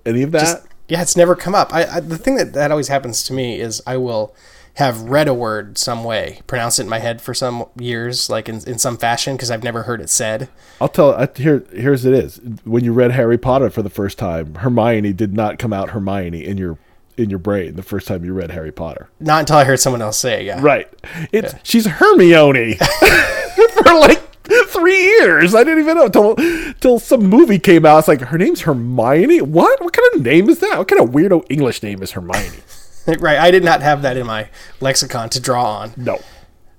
[0.07, 0.41] any of that.
[0.41, 1.73] Just- yeah, it's never come up.
[1.73, 4.35] I, I the thing that that always happens to me is I will
[4.75, 8.49] have read a word some way, pronounce it in my head for some years, like
[8.49, 10.49] in, in some fashion, because I've never heard it said.
[10.81, 11.15] I'll tell.
[11.15, 12.39] I, here, here's it is.
[12.65, 16.45] When you read Harry Potter for the first time, Hermione did not come out Hermione
[16.45, 16.77] in your
[17.17, 19.09] in your brain the first time you read Harry Potter.
[19.21, 20.47] Not until I heard someone else say it.
[20.47, 20.61] Yeah.
[20.61, 20.89] Right.
[21.33, 22.75] It's she's Hermione
[23.73, 24.21] for like
[24.69, 25.55] three years.
[25.55, 26.37] I didn't even know till
[26.81, 28.01] till some movie came out.
[28.01, 29.41] It's like her name's Hermione.
[29.43, 29.81] What?
[29.83, 30.79] What kind of name is that?
[30.79, 32.49] What kind of weirdo English name is Hermione?
[33.07, 33.39] Right.
[33.39, 34.49] I did not have that in my
[34.81, 35.93] lexicon to draw on.
[35.95, 36.23] No.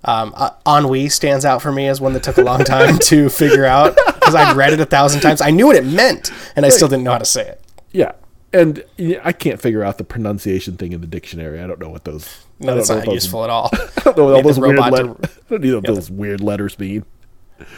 [0.04, 3.30] Um, uh, ennui stands out for me as one that took a long time to
[3.30, 5.40] figure out because I'd read it a thousand times.
[5.40, 7.64] I knew what it meant, and I still didn't know how to say it.
[7.92, 8.14] Yeah.
[8.56, 8.86] And
[9.22, 11.62] I can't figure out the pronunciation thing in the dictionary.
[11.62, 12.46] I don't know what those.
[12.60, 13.70] No, that's not those- useful at all.
[13.74, 15.18] I don't know what all those weird letters.
[15.18, 17.06] to- I don't know what those weird letters mean.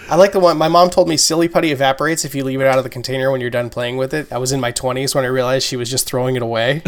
[0.10, 2.68] I like the one my mom told me silly putty evaporates if you leave it
[2.68, 4.32] out of the container when you're done playing with it.
[4.32, 6.82] I was in my 20s when I realized she was just throwing it away.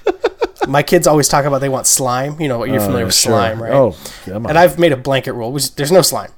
[0.68, 2.40] my kids always talk about they want slime.
[2.40, 3.32] You know, you're uh, familiar with sure.
[3.32, 3.72] slime, right?
[3.72, 4.36] Oh, yeah.
[4.36, 6.30] And I've made a blanket rule, which there's no slime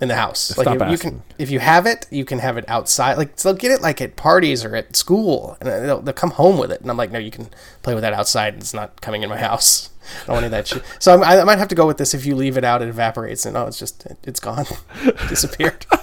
[0.00, 0.56] in the house.
[0.56, 3.18] like stop you, you can, if you have it, you can have it outside.
[3.18, 6.58] Like they'll get it like at parties or at school, and they'll, they'll come home
[6.58, 6.80] with it.
[6.80, 7.48] And I'm like, no, you can
[7.82, 8.54] play with that outside.
[8.54, 9.90] It's not coming in my house.
[10.22, 10.82] I don't want any of that shit.
[10.98, 12.14] So I'm, I might have to go with this.
[12.14, 14.66] If you leave it out, it evaporates, and oh, it's just it, it's gone,
[15.28, 15.86] disappeared.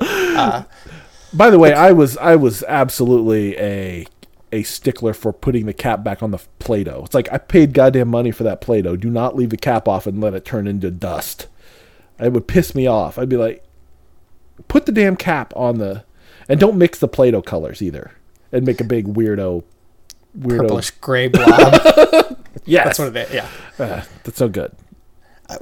[0.00, 0.62] Uh,
[1.32, 4.06] By the way, I was I was absolutely a
[4.52, 7.02] a stickler for putting the cap back on the Play-Doh.
[7.04, 8.94] It's like I paid goddamn money for that Play-Doh.
[8.94, 11.48] Do not leave the cap off and let it turn into dust.
[12.20, 13.18] It would piss me off.
[13.18, 13.64] I'd be like,
[14.66, 16.04] put the damn cap on the,
[16.48, 18.12] and don't mix the Play-Doh colors either,
[18.50, 19.62] and make a big weirdo,
[20.38, 20.58] weirdo.
[20.68, 22.38] Purplish gray blob.
[22.64, 23.34] yeah, That's what it is.
[23.34, 23.48] Yeah.
[23.78, 24.72] Uh, that's so good.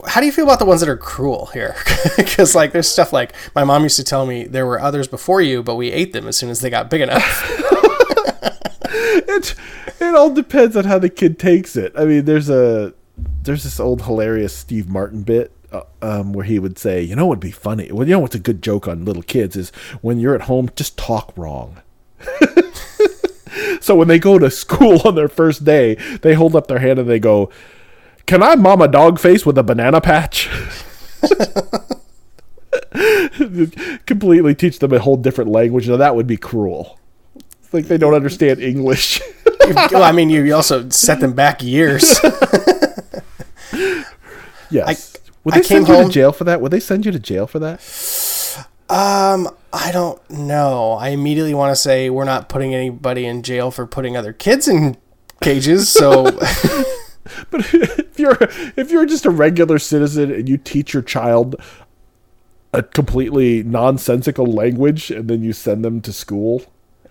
[0.07, 1.77] How do you feel about the ones that are cruel here?
[2.17, 5.41] Because like there's stuff like my mom used to tell me there were others before
[5.43, 7.45] you, but we ate them as soon as they got big enough.
[8.91, 9.55] it
[10.01, 11.93] it all depends on how the kid takes it.
[11.97, 12.95] I mean, there's a
[13.43, 17.27] there's this old hilarious Steve Martin bit uh, um, where he would say, you know,
[17.27, 17.91] what'd be funny.
[17.93, 20.71] Well, you know what's a good joke on little kids is when you're at home,
[20.77, 21.81] just talk wrong.
[23.81, 26.99] so when they go to school on their first day, they hold up their hand
[26.99, 27.51] and they go,
[28.27, 30.49] "Can I mom a dog face with a banana patch?"
[34.07, 35.89] Completely teach them a whole different language.
[35.89, 36.99] Now that would be cruel.
[37.63, 39.21] It's like they don't understand English.
[39.93, 42.19] well, I mean, you, you also set them back years.
[44.71, 45.17] yes.
[45.17, 46.61] I- Would they send you home- to jail for that?
[46.61, 47.81] Would they send you to jail for that?
[48.89, 50.93] Um, I don't know.
[50.93, 54.67] I immediately want to say we're not putting anybody in jail for putting other kids
[54.67, 54.97] in
[55.41, 55.89] cages.
[55.89, 56.25] So
[57.51, 58.39] But if you're
[58.77, 61.57] if you're just a regular citizen and you teach your child
[62.73, 66.63] a completely nonsensical language and then you send them to school,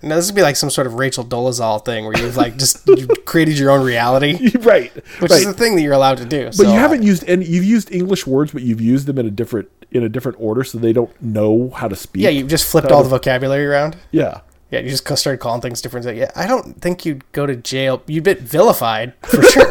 [0.01, 2.87] now this would be like some sort of Rachel Dolezal thing where you've like just
[2.87, 4.93] you created your own reality, right?
[5.19, 5.39] which right.
[5.39, 6.45] is the thing that you're allowed to do.
[6.45, 7.45] but so you haven't uh, used any.
[7.45, 10.63] You've used English words, but you've used them in a different in a different order,
[10.63, 12.23] so they don't know how to speak.
[12.23, 13.97] Yeah, you just flipped all of- the vocabulary around.
[14.11, 14.41] yeah.
[14.71, 16.07] Yeah, you just started calling things different.
[16.17, 18.01] Yeah, I don't think you'd go to jail.
[18.07, 19.69] You'd get vilified for sure.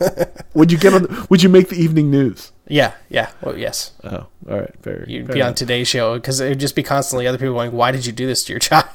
[0.54, 1.26] Would you get on?
[1.28, 2.52] Would you make the evening news?
[2.68, 3.30] Yeah, yeah.
[3.40, 3.92] Well, yes.
[4.04, 5.04] Oh, all right, fair.
[5.08, 5.54] You'd fair be on.
[5.54, 8.26] Today's Show because it would just be constantly other people going, "Why did you do
[8.26, 8.86] this to your child?"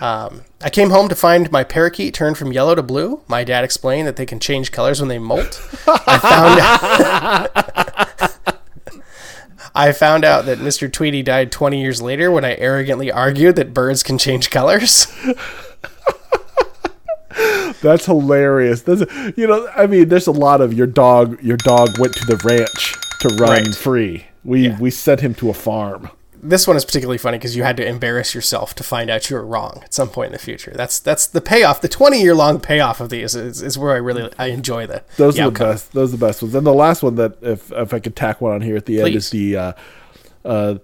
[0.00, 3.22] um, I came home to find my parakeet turned from yellow to blue.
[3.28, 5.60] My dad explained that they can change colors when they molt.
[5.86, 6.60] I found
[9.74, 10.92] I found out that Mr.
[10.92, 15.06] Tweety died 20 years later when I arrogantly argued that birds can change colors.
[17.80, 18.82] That's hilarious.
[18.82, 19.02] That's
[19.36, 21.42] you know, I mean, there's a lot of your dog.
[21.42, 23.74] Your dog went to the ranch to run Right.
[23.74, 24.26] free.
[24.44, 24.78] We Yeah.
[24.78, 26.10] we sent him to a farm.
[26.40, 29.34] this one is particularly funny because you had to embarrass yourself to find out you
[29.34, 30.72] were wrong at some point in the future.
[30.72, 31.80] That's that's the payoff.
[31.80, 35.02] The twenty year long payoff of these is, is where I really I enjoy the
[35.16, 35.92] Those the are the best.
[35.94, 36.54] Those are the best ones.
[36.54, 39.00] And the last one that, if if I could tack one on here at the
[39.00, 39.56] end, is the.
[39.56, 39.72] Uh,
[40.44, 40.74] uh,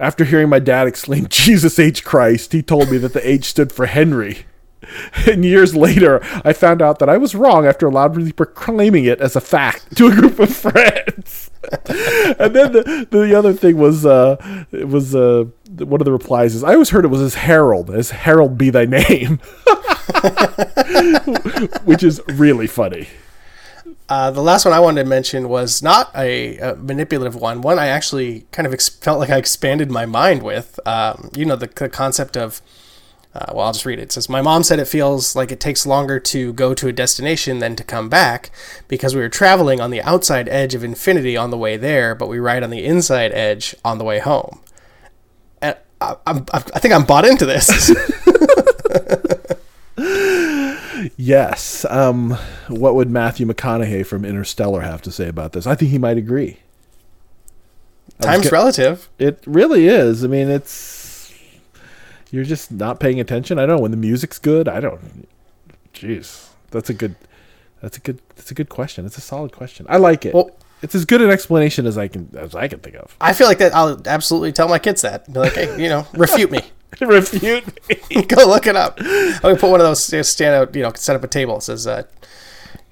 [0.00, 3.70] after hearing my dad exclaim "Jesus H Christ," he told me that the H stood
[3.72, 4.46] for Henry.
[5.26, 9.36] And years later, I found out that I was wrong after loudly proclaiming it as
[9.36, 11.50] a fact to a group of friends.
[11.72, 14.36] and then the, the other thing was, uh,
[14.72, 15.44] it was uh,
[15.78, 18.70] one of the replies is, "I always heard it was as Harold, as Harold be
[18.70, 19.38] thy name,"
[21.84, 23.08] which is really funny.
[24.08, 27.60] Uh, the last one I wanted to mention was not a, a manipulative one.
[27.60, 30.80] One I actually kind of ex- felt like I expanded my mind with.
[30.86, 32.62] Um, you know, the, the concept of,
[33.38, 34.02] uh, well, I'll just read it.
[34.02, 36.92] It says, My mom said it feels like it takes longer to go to a
[36.92, 38.50] destination than to come back
[38.88, 42.28] because we were traveling on the outside edge of infinity on the way there, but
[42.28, 44.60] we ride on the inside edge on the way home.
[45.62, 47.94] And I, I'm, I think I'm bought into this.
[51.16, 51.84] Yes.
[51.88, 52.36] Um,
[52.68, 55.66] what would Matthew McConaughey from Interstellar have to say about this?
[55.66, 56.58] I think he might agree.
[58.20, 59.08] Time's relative.
[59.18, 60.24] It really is.
[60.24, 60.97] I mean, it's
[62.30, 63.58] you're just not paying attention.
[63.58, 64.68] I don't know when the music's good.
[64.68, 65.26] I don't.
[65.94, 67.16] Jeez, that's a good.
[67.80, 68.20] That's a good.
[68.36, 69.06] That's a good question.
[69.06, 69.86] It's a solid question.
[69.88, 70.34] I like it.
[70.34, 73.16] Well- it's as good an explanation as I can as I can think of.
[73.20, 73.74] I feel like that.
[73.74, 75.26] I'll absolutely tell my kids that.
[75.32, 76.60] Be like, hey, you know, refute me.
[77.00, 78.22] Refute me.
[78.28, 78.98] Go look it up.
[79.00, 80.74] I'm gonna put one of those stand out.
[80.74, 81.58] You know, set up a table.
[81.58, 82.04] It says, uh,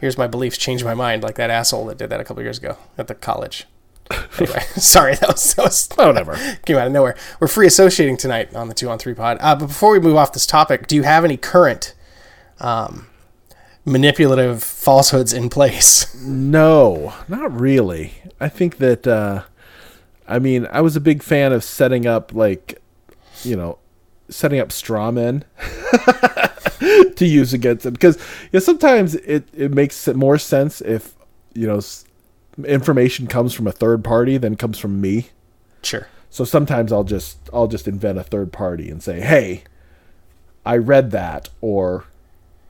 [0.00, 0.58] "Here's my beliefs.
[0.58, 3.14] Change my mind." Like that asshole that did that a couple years ago at the
[3.14, 3.66] college.
[4.38, 6.34] Anyway, sorry, that was that was whatever.
[6.66, 7.16] came out of nowhere.
[7.40, 9.38] We're free associating tonight on the two on three pod.
[9.40, 11.94] Uh, but before we move off this topic, do you have any current
[12.60, 13.06] um,
[13.86, 16.14] manipulative falsehoods in place?
[16.22, 18.12] No, not really.
[18.38, 19.44] I think that uh
[20.28, 22.82] I mean, I was a big fan of setting up like
[23.42, 23.78] you know,
[24.28, 25.44] setting up straw men
[27.16, 31.14] to use against them because you know, sometimes it it makes more sense if
[31.54, 31.80] you know
[32.64, 35.28] information comes from a third party than comes from me.
[35.82, 36.08] Sure.
[36.30, 39.64] So sometimes I'll just I'll just invent a third party and say, "Hey,
[40.64, 42.04] I read that," or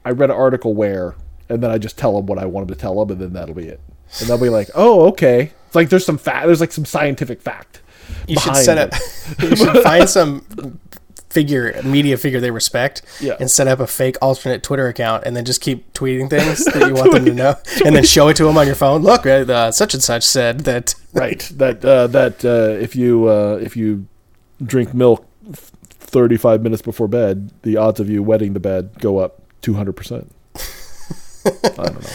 [0.05, 1.15] "I read an article where,"
[1.49, 3.33] and then I just tell them what I want them to tell them, and then
[3.33, 3.81] that'll be it.
[4.21, 6.47] And they'll be like, "Oh, okay." It's like there's some fact.
[6.47, 7.81] There's like some scientific fact.
[8.29, 8.95] You should set it.
[8.95, 9.01] up.
[9.43, 10.79] you should find some
[11.31, 13.37] figure, media figure they respect, Yeah.
[13.41, 16.87] and set up a fake alternate Twitter account, and then just keep tweeting things that
[16.89, 19.03] you want them to know, and then show it to them on your phone.
[19.03, 20.95] Look, uh, such and such said that.
[21.13, 21.41] right.
[21.55, 24.07] That uh, that uh, if you uh, if you
[24.63, 29.43] drink milk 35 minutes before bed, the odds of you wetting the bed go up
[29.63, 30.33] 200 percent.
[31.45, 32.09] I don't know.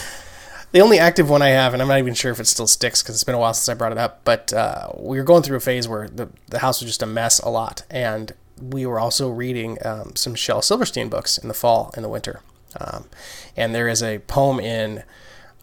[0.72, 3.02] The only active one I have, and I'm not even sure if it still sticks
[3.02, 5.42] because it's been a while since I brought it up, but uh, we were going
[5.42, 7.82] through a phase where the, the house was just a mess a lot.
[7.90, 8.32] And
[8.70, 12.42] we were also reading um, some Shel Silverstein books in the fall and the winter.
[12.80, 13.08] Um,
[13.56, 15.02] and there is a poem in,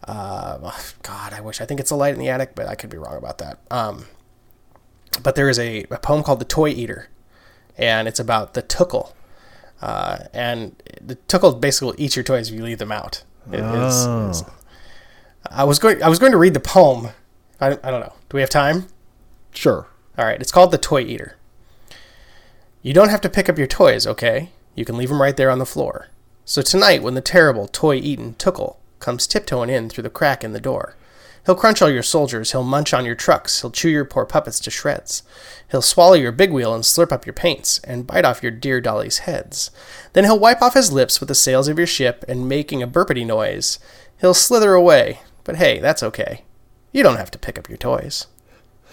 [0.08, 0.72] uh,
[1.04, 2.98] God, I wish, I think it's A Light in the Attic, but I could be
[2.98, 3.60] wrong about that.
[3.72, 4.06] Um,
[5.24, 7.10] but there is a, a, poem called The Toy Eater,
[7.78, 9.14] and it's about the Tookle.
[9.82, 13.24] Uh, and the Tookle basically will eat your toys if you leave them out.
[13.52, 14.30] It oh.
[14.30, 14.44] is,
[15.50, 16.04] I was going.
[16.04, 17.10] I was going to read the poem.
[17.60, 18.14] I, I don't know.
[18.30, 18.88] Do we have time?
[19.54, 19.88] Sure.
[20.18, 20.40] All right.
[20.40, 21.39] It's called the Toy Eater.
[22.82, 24.52] You don't have to pick up your toys, okay?
[24.74, 26.08] You can leave them right there on the floor.
[26.46, 30.62] So tonight, when the terrible toy-eaten Tookle comes tiptoeing in through the crack in the
[30.62, 30.96] door,
[31.46, 34.62] he'll crunch all your soldiers, he'll munch on your trucks, he'll chew your poor puppets
[34.62, 35.24] to shreds.
[35.70, 38.80] He'll swallow your big wheel and slurp up your paints, and bite off your dear
[38.80, 39.72] dollies' heads.
[40.14, 42.88] Then he'll wipe off his lips with the sails of your ship, and making a
[42.88, 43.78] burpity noise,
[44.22, 46.46] he'll slither away, but hey, that's okay.
[46.94, 48.28] You don't have to pick up your toys.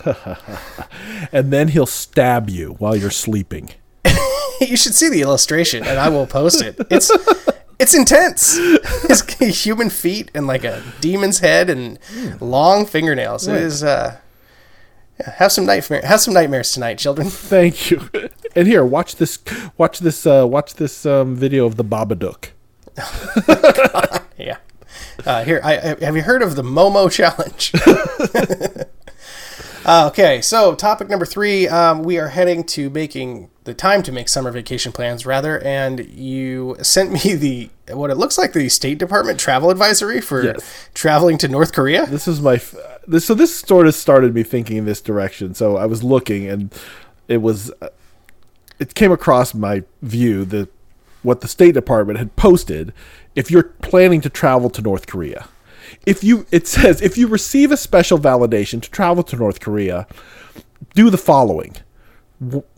[1.32, 3.70] and then he'll stab you while you're sleeping.
[4.60, 6.76] you should see the illustration, and I will post it.
[6.90, 7.10] It's
[7.78, 8.56] it's intense.
[9.38, 11.98] His human feet and like a demon's head and
[12.40, 13.46] long fingernails.
[13.46, 13.84] It is.
[13.84, 14.18] Uh,
[15.20, 16.02] yeah, have some nightmare.
[16.04, 17.28] Have some nightmares tonight, children.
[17.30, 18.08] Thank you.
[18.54, 19.38] And here, watch this.
[19.76, 20.26] Watch this.
[20.26, 22.50] Uh, watch this um, video of the Babadook.
[24.38, 24.58] yeah.
[25.24, 27.72] Uh, here, I, I, have you heard of the Momo Challenge?
[29.86, 31.68] Uh, okay, so topic number three.
[31.68, 36.04] Um, we are heading to making the time to make summer vacation plans, rather, and
[36.10, 40.88] you sent me the what it looks like the State Department travel advisory for yes.
[40.92, 42.04] traveling to North Korea.
[42.06, 42.60] This is my
[43.06, 45.54] this, so this sort of started me thinking in this direction.
[45.54, 46.74] So I was looking, and
[47.28, 47.72] it was
[48.80, 50.68] it came across my view that
[51.22, 52.92] what the State Department had posted
[53.36, 55.48] if you're planning to travel to North Korea.
[56.06, 60.06] If you it says if you receive a special validation to travel to North Korea,
[60.94, 61.76] do the following.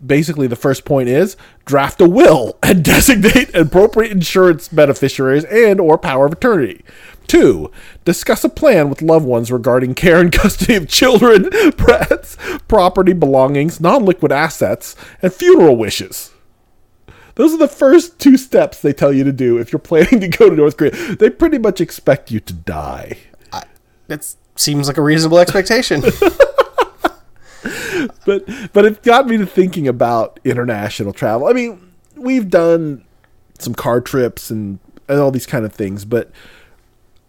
[0.05, 5.99] Basically, the first point is draft a will and designate appropriate insurance beneficiaries and or
[5.99, 6.83] power of attorney.
[7.27, 7.71] Two,
[8.05, 12.37] discuss a plan with loved ones regarding care and custody of children, pets,
[12.69, 16.31] property belongings, non-liquid assets, and funeral wishes.
[17.39, 20.29] Those are the first two steps they tell you to do if you're planning to
[20.29, 20.91] go to North Korea.
[20.91, 23.17] They pretty much expect you to die.
[24.09, 26.01] That seems like a reasonable expectation.
[28.27, 31.47] but but it got me to thinking about international travel.
[31.47, 33.05] I mean, we've done
[33.61, 36.33] some car trips and, and all these kind of things, but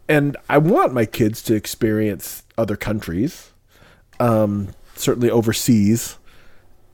[0.07, 3.51] and I want my kids to experience other countries,
[4.19, 6.17] um, certainly overseas,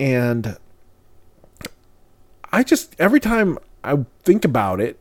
[0.02, 0.58] and
[2.56, 4.98] I just every time I think about it,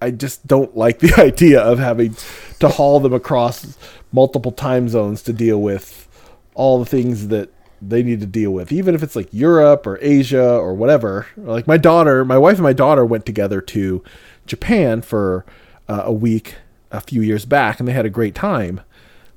[0.00, 2.16] I just don't like the idea of having
[2.60, 3.76] to haul them across
[4.10, 6.08] multiple time zones to deal with
[6.54, 7.50] all the things that
[7.82, 11.26] they need to deal with, even if it's like Europe or Asia or whatever.
[11.36, 14.02] Like my daughter, my wife and my daughter went together to
[14.46, 15.44] Japan for
[15.90, 16.54] uh, a week
[16.90, 18.80] a few years back, and they had a great time.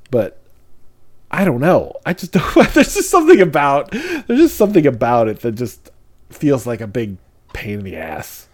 [0.10, 0.42] But
[1.30, 1.98] I don't know.
[2.06, 2.70] I just don't.
[2.74, 3.92] There's just something about.
[3.92, 5.91] There's just something about it that just
[6.34, 7.18] feels like a big
[7.54, 8.48] pain in the ass.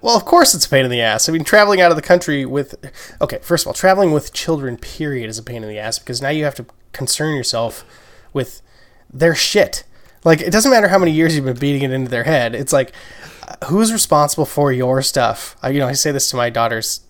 [0.00, 1.28] Well, of course it's a pain in the ass.
[1.28, 2.74] I mean, traveling out of the country with
[3.20, 6.20] okay, first of all, traveling with children period is a pain in the ass because
[6.22, 7.84] now you have to concern yourself
[8.32, 8.62] with
[9.12, 9.84] their shit.
[10.24, 12.54] Like it doesn't matter how many years you've been beating it into their head.
[12.54, 12.92] It's like
[13.46, 15.56] uh, who's responsible for your stuff?
[15.62, 17.00] I, you know, I say this to my daughters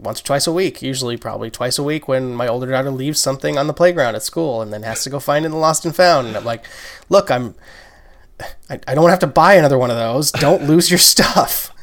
[0.00, 3.20] once or twice a week, usually probably twice a week when my older daughter leaves
[3.20, 5.58] something on the playground at school and then has to go find it in the
[5.58, 6.28] lost and found.
[6.28, 6.64] And I'm like,
[7.08, 7.54] look, I'm
[8.68, 10.32] I, I don't have to buy another one of those.
[10.32, 11.74] Don't lose your stuff.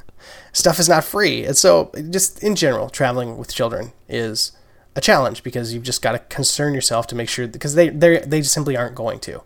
[0.53, 1.45] Stuff is not free.
[1.45, 4.53] And so, just in general, traveling with children is
[4.95, 8.19] a challenge because you've just got to concern yourself to make sure because they they
[8.19, 9.43] they simply aren't going to.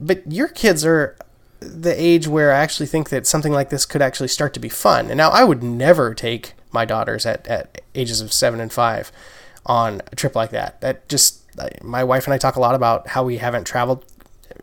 [0.00, 1.16] But your kids are
[1.60, 4.68] the age where I actually think that something like this could actually start to be
[4.68, 5.08] fun.
[5.08, 9.12] And now I would never take my daughters at, at ages of seven and five
[9.66, 10.80] on a trip like that.
[10.80, 11.42] That just
[11.82, 14.04] my wife and I talk a lot about how we haven't traveled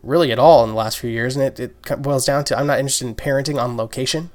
[0.02, 2.66] really at all in the last few years, and it, it boils down to I'm
[2.66, 4.30] not interested in parenting on location.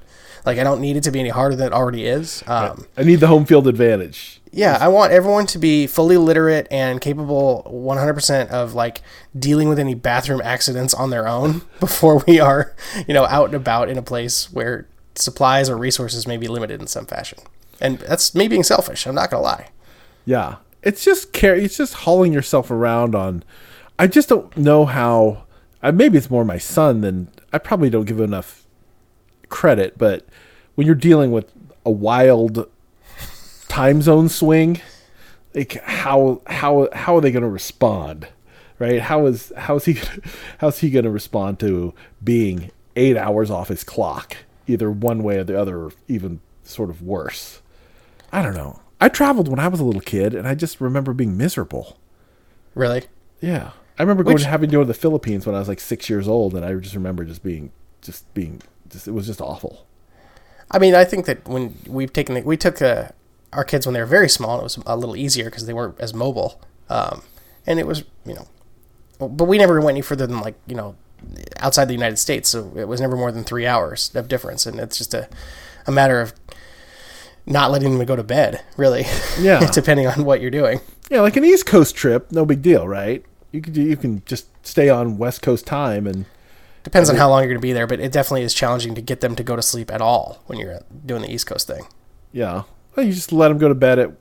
[0.46, 2.44] Like I don't need it to be any harder than it already is.
[2.46, 4.42] Um, I need the home field advantage.
[4.52, 9.02] Yeah, I want everyone to be fully literate and capable 100% of like
[9.38, 12.76] dealing with any bathroom accidents on their own before we are,
[13.08, 16.80] you know, out and about in a place where supplies or resources may be limited
[16.80, 17.40] in some fashion.
[17.82, 19.06] And that's me being selfish.
[19.06, 19.70] I'm not gonna lie.
[20.26, 21.56] Yeah, it's just care.
[21.56, 23.44] It's just hauling yourself around on.
[23.98, 25.45] I just don't know how
[25.86, 28.66] I, maybe it's more my son than I probably don't give enough
[29.50, 30.26] credit, but
[30.74, 31.52] when you're dealing with
[31.86, 32.68] a wild
[33.68, 34.82] time zone swing,
[35.54, 38.28] like how how how are they going to respond?
[38.80, 39.00] Right?
[39.00, 40.00] How is how is he
[40.58, 45.38] how's he going to respond to being eight hours off his clock, either one way
[45.38, 47.62] or the other, or even sort of worse?
[48.32, 48.80] I don't know.
[49.00, 52.00] I traveled when I was a little kid, and I just remember being miserable.
[52.74, 53.04] Really?
[53.40, 55.68] Yeah, I remember going Which- to having to go to the Philippines when I was
[55.68, 57.72] like six years old, and I just remember just being
[58.02, 59.86] just being just it was just awful.
[60.72, 63.10] I mean, I think that when we've taken the, we took uh,
[63.54, 66.00] our kids when they were very small, it was a little easier because they weren't
[66.00, 67.22] as mobile, um,
[67.66, 68.48] and it was you know,
[69.20, 70.96] but we never went any further than like you know,
[71.58, 74.80] outside the United States, so it was never more than three hours of difference, and
[74.80, 75.30] it's just a,
[75.88, 76.34] a matter of
[77.46, 79.06] not letting them go to bed, really.
[79.40, 79.66] Yeah.
[79.74, 80.82] depending on what you're doing.
[81.10, 83.24] Yeah, like an East Coast trip, no big deal, right?
[83.56, 86.26] You could you can just stay on West Coast time and
[86.84, 89.02] Depends on how long you're going to be there, but it definitely is challenging to
[89.02, 91.84] get them to go to sleep at all when you're doing the East Coast thing.
[92.32, 92.64] yeah,
[92.96, 94.12] well, you just let them go to bed at.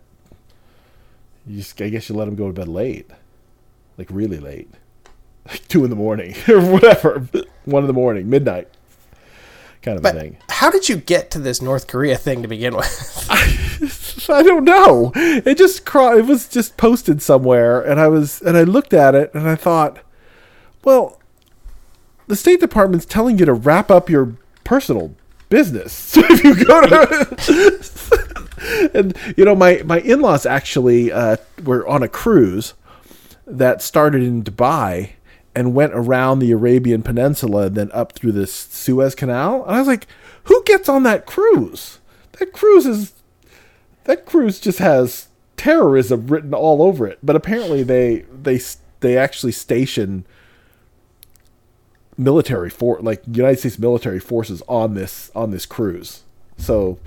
[1.47, 3.11] You just, I guess you let them go to bed late,
[3.99, 4.71] like really late,
[5.47, 7.29] like two in the morning or whatever,
[7.65, 8.69] one in the morning, midnight,
[9.85, 10.37] kind of But a thing.
[10.49, 13.27] how did you get to this North Korea thing to begin with?
[14.31, 15.13] I don't know.
[15.15, 19.15] It just cro- it was just posted somewhere, and I was and I looked at
[19.15, 19.99] it and I thought,
[20.85, 21.21] well,
[22.27, 25.15] the State Department's telling you to wrap up your personal
[25.51, 25.93] business.
[25.93, 31.87] So if you go to and you know my my in laws actually uh, were
[31.87, 32.75] on a cruise
[33.47, 35.11] that started in Dubai
[35.55, 39.65] and went around the Arabian Peninsula and then up through this Suez Canal.
[39.65, 40.07] And I was like,
[40.45, 41.99] who gets on that cruise?
[42.33, 43.13] That cruise is
[44.05, 47.19] that cruise just has terrorism written all over it.
[47.23, 48.61] But apparently they they
[49.01, 50.27] they actually station
[52.17, 56.23] military for like United States military forces on this on this cruise.
[56.59, 56.99] So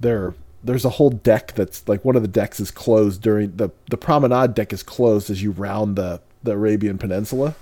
[0.00, 3.70] there there's a whole deck that's like one of the decks is closed during the
[3.90, 7.54] the promenade deck is closed as you round the the Arabian Peninsula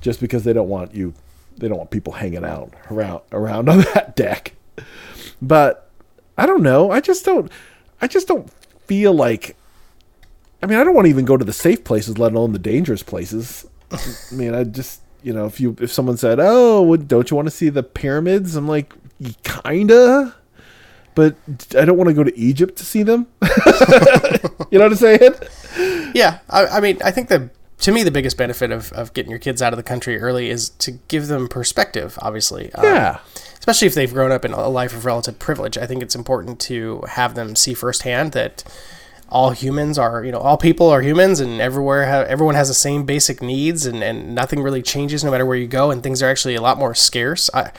[0.00, 1.14] just because they don't want you
[1.56, 4.54] they don't want people hanging out around around on that deck.
[5.42, 5.90] But
[6.38, 6.90] I don't know.
[6.90, 7.50] I just don't
[8.00, 8.50] I just don't
[8.86, 9.56] feel like
[10.62, 12.58] I mean, I don't want to even go to the safe places, let alone the
[12.58, 13.66] dangerous places.
[13.90, 17.46] I mean, I just, you know, if you if someone said, "Oh, don't you want
[17.46, 18.92] to see the pyramids?" I'm like,
[19.42, 20.34] "Kinda."
[21.14, 21.34] But
[21.76, 23.26] I don't want to go to Egypt to see them.
[24.70, 25.34] you know what I'm saying?
[26.14, 29.30] Yeah, I, I mean, I think the to me the biggest benefit of, of getting
[29.30, 32.18] your kids out of the country early is to give them perspective.
[32.22, 33.18] Obviously, Um, Yeah.
[33.58, 35.76] especially if they've grown up in a life of relative privilege.
[35.78, 38.64] I think it's important to have them see firsthand that
[39.28, 42.74] all humans are, you know, all people are humans, and everywhere ha- everyone has the
[42.74, 46.20] same basic needs, and, and nothing really changes no matter where you go, and things
[46.22, 47.48] are actually a lot more scarce.
[47.54, 47.70] I,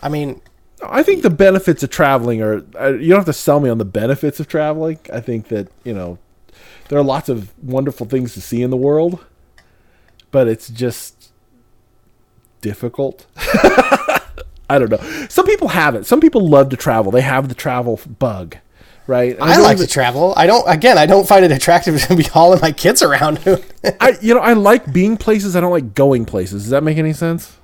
[0.00, 0.40] I mean,
[0.84, 3.78] I think the benefits of traveling are uh, you don't have to sell me on
[3.78, 4.98] the benefits of traveling.
[5.12, 6.18] I think that, you know,
[6.88, 9.18] there are lots of wonderful things to see in the world,
[10.32, 11.30] but it's just
[12.60, 13.26] difficult.
[13.36, 15.26] I don't know.
[15.28, 16.06] Some people have it.
[16.06, 17.12] Some people love to travel.
[17.12, 18.56] They have the travel bug,
[19.06, 19.34] right?
[19.34, 20.32] And I don't like even- to travel.
[20.36, 20.66] I don't.
[20.68, 23.38] Again, I don't find it attractive to be hauling my kids around.
[24.00, 25.54] I you know, I like being places.
[25.54, 26.62] I don't like going places.
[26.62, 27.58] Does that make any sense?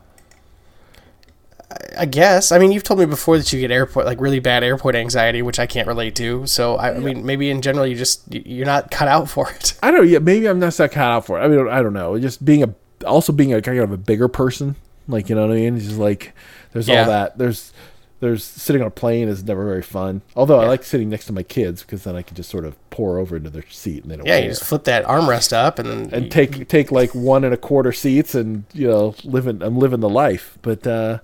[1.96, 2.52] I guess.
[2.52, 5.42] I mean, you've told me before that you get airport like really bad airport anxiety,
[5.42, 6.46] which I can't relate to.
[6.46, 9.74] So I, I mean, maybe in general, you just you're not cut out for it.
[9.82, 10.06] I don't know.
[10.06, 11.44] Yeah, maybe I'm not that cut out for it.
[11.44, 12.18] I mean, I don't know.
[12.18, 12.74] Just being a,
[13.06, 14.76] also being a kind of a bigger person,
[15.08, 15.76] like you know what I mean.
[15.76, 16.34] It's just like
[16.72, 17.00] there's Yeah.
[17.02, 17.38] all that.
[17.38, 17.72] There's
[18.20, 20.22] there's sitting on a plane is never very fun.
[20.34, 22.74] Although I like sitting next to my kids because then I can just sort of
[22.90, 24.42] pour over into their seat and they don't Yeah, care.
[24.42, 27.92] you just flip that armrest up and, and take take like one and a quarter
[27.92, 30.58] seats and you know living I'm living the life.
[30.62, 31.18] But uh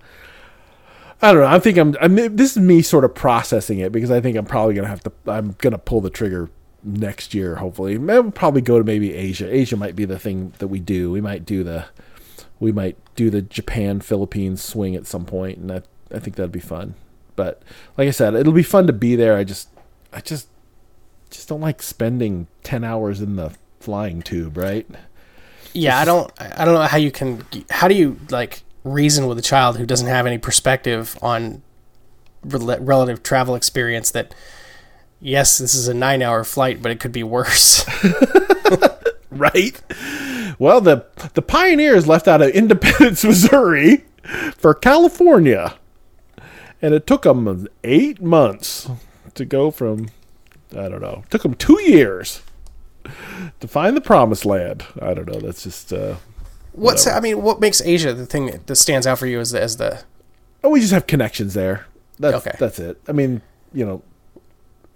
[1.22, 1.46] I don't know.
[1.46, 1.96] I think I'm.
[2.00, 2.14] I'm.
[2.36, 5.12] This is me sort of processing it because I think I'm probably gonna have to.
[5.26, 6.50] I'm gonna pull the trigger
[6.82, 7.56] next year.
[7.56, 9.52] Hopefully, Maybe we'll probably go to maybe Asia.
[9.52, 11.10] Asia might be the thing that we do.
[11.10, 11.86] We might do the.
[12.60, 16.52] We might do the Japan Philippines swing at some point, and I I think that'd
[16.52, 16.94] be fun.
[17.36, 17.62] But
[17.96, 19.36] like I said, it'll be fun to be there.
[19.36, 19.68] I just
[20.12, 20.48] I just
[21.30, 24.56] just don't like spending ten hours in the flying tube.
[24.56, 24.86] Right.
[25.72, 26.32] yeah, I don't.
[26.40, 27.44] I don't know how you can.
[27.70, 31.62] How do you like reason with a child who doesn't have any perspective on
[32.45, 34.35] rel- relative travel experience that?
[35.20, 37.87] Yes, this is a nine-hour flight, but it could be worse.
[39.30, 39.80] right?
[40.59, 44.05] Well, the the pioneers left out of Independence, Missouri,
[44.57, 45.76] for California,
[46.80, 48.89] and it took them eight months
[49.35, 50.09] to go from
[50.76, 51.24] I don't know.
[51.30, 52.43] Took them two years
[53.61, 54.85] to find the promised land.
[55.01, 55.41] I don't know.
[55.41, 56.16] That's just uh,
[56.75, 57.18] What's Whatever.
[57.18, 59.77] I mean, what makes Asia the thing that, stands out for you as the, as
[59.77, 60.03] the
[60.62, 61.87] oh, we just have connections there.
[62.18, 62.57] That's Okay.
[62.59, 63.01] that's it.
[63.09, 64.03] I mean, you know,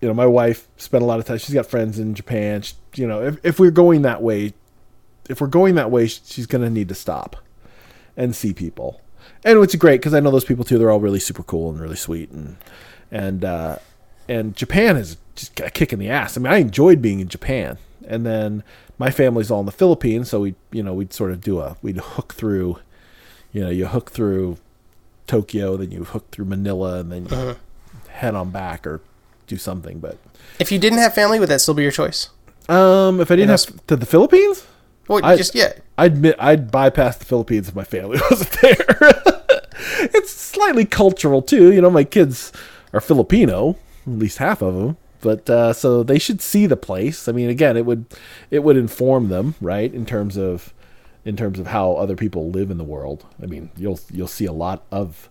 [0.00, 1.38] you know, my wife spent a lot of time.
[1.38, 2.62] She's got friends in Japan.
[2.62, 4.54] She, you know, if if we're going that way,
[5.28, 7.36] if we're going that way, she's going to need to stop
[8.16, 9.00] and see people.
[9.44, 10.78] And it's great because I know those people too.
[10.78, 12.56] They're all really super cool and really sweet, and
[13.10, 13.76] and uh,
[14.28, 16.36] and Japan is just a kick in the ass.
[16.36, 18.64] I mean, I enjoyed being in Japan, and then
[18.98, 21.76] my family's all in the Philippines, so we you know we'd sort of do a
[21.82, 22.78] we'd hook through,
[23.52, 24.58] you know, you hook through
[25.26, 27.54] Tokyo, then you hook through Manila, and then you uh-huh.
[28.08, 29.00] head on back or
[29.46, 30.00] do something.
[30.00, 30.18] But
[30.58, 32.30] if you didn't have family, would that still be your choice?
[32.68, 34.66] Um, if I didn't have to the Philippines,
[35.08, 38.84] well, I'd, just yeah, I'd admit I'd bypass the Philippines if my family wasn't there.
[40.00, 41.72] it's slightly cultural too.
[41.72, 42.52] You know, my kids
[42.92, 43.76] are Filipino,
[44.06, 44.96] at least half of them.
[45.20, 47.28] But uh, so they should see the place.
[47.28, 48.06] I mean, again, it would
[48.50, 50.72] it would inform them, right, in terms of
[51.24, 53.26] in terms of how other people live in the world.
[53.42, 55.28] I mean, you'll you'll see a lot of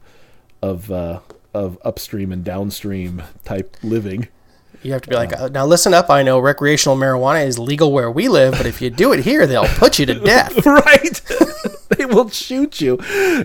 [0.62, 1.20] of uh,
[1.54, 4.28] of upstream and downstream type living.
[4.84, 6.10] You have to be like, uh, now listen up.
[6.10, 9.48] I know recreational marijuana is legal where we live, but if you do it here,
[9.48, 10.66] they'll put you to death.
[10.66, 11.22] right?
[11.98, 13.00] they will shoot you.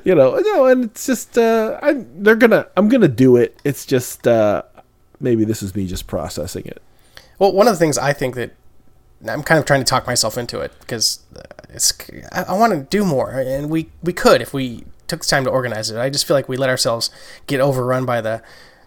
[0.04, 3.58] You know, no, and it's just uh, I they're gonna I'm gonna do it.
[3.64, 4.62] It's just uh,
[5.22, 6.82] maybe this is me just processing it.
[7.38, 8.54] Well, one of the things I think that
[9.26, 11.92] I'm kind of trying to talk myself into it because uh, it's
[12.32, 15.44] I, I want to do more, and we we could if we took the time
[15.44, 15.98] to organize it.
[15.98, 17.10] I just feel like we let ourselves
[17.46, 18.42] get overrun by the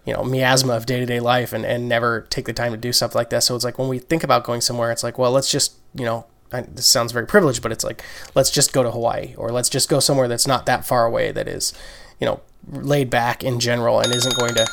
[0.06, 3.16] you know miasma of day-to-day life and, and never take the time to do stuff
[3.16, 5.50] like that so it's like when we think about going somewhere it's like well let's
[5.50, 8.04] just you know I, this sounds very privileged but it's like
[8.36, 11.32] let's just go to hawaii or let's just go somewhere that's not that far away
[11.32, 11.74] that is
[12.20, 12.40] you know
[12.72, 14.68] laid back in general and isn't going to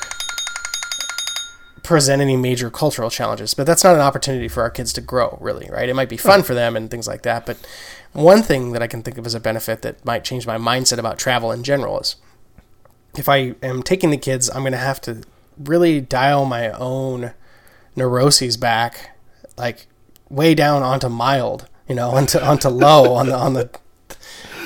[1.82, 5.36] present any major cultural challenges but that's not an opportunity for our kids to grow
[5.40, 7.56] really right it might be fun for them and things like that but
[8.12, 10.98] one thing that i can think of as a benefit that might change my mindset
[10.98, 12.16] about travel in general is
[13.16, 15.22] if I am taking the kids, I'm going to have to
[15.58, 17.32] really dial my own
[17.94, 19.16] neuroses back,
[19.56, 19.86] like
[20.28, 23.70] way down onto mild, you know, onto onto low on the on the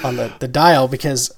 [0.04, 1.34] on the, the dial because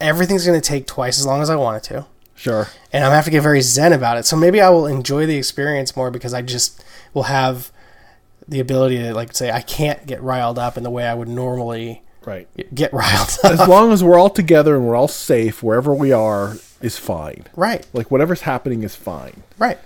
[0.00, 2.06] everything's going to take twice as long as I want it to.
[2.36, 2.68] Sure.
[2.92, 4.26] And I'm going to have to get very zen about it.
[4.26, 6.84] So maybe I will enjoy the experience more because I just
[7.14, 7.72] will have
[8.46, 11.28] the ability to like say I can't get riled up in the way I would
[11.28, 12.46] normally right.
[12.74, 13.52] get riled up.
[13.52, 17.46] as long as we're all together and we're all safe wherever we are is fine.
[17.56, 17.84] Right.
[17.92, 19.42] Like whatever's happening is fine.
[19.58, 19.78] Right.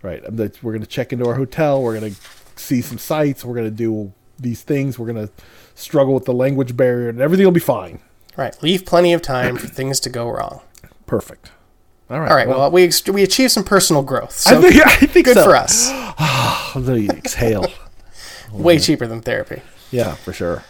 [0.00, 0.22] Right.
[0.32, 1.82] We're going to check into our hotel.
[1.82, 2.20] We're going to
[2.54, 3.44] see some sights.
[3.44, 4.98] We're going to do these things.
[4.98, 5.32] We're going to
[5.74, 7.98] struggle with the language barrier and everything will be fine.
[8.36, 8.60] Right.
[8.62, 10.60] Leave plenty of time for things to go wrong.
[11.06, 11.50] Perfect
[12.10, 12.30] all right.
[12.30, 12.48] All right.
[12.48, 14.32] Well, well we we achieved some personal growth.
[14.32, 15.44] So I think, I think good so.
[15.44, 15.90] for us.
[16.74, 17.66] Let me exhale.
[18.52, 19.60] Way cheaper than therapy.
[19.90, 20.64] Yeah, for sure.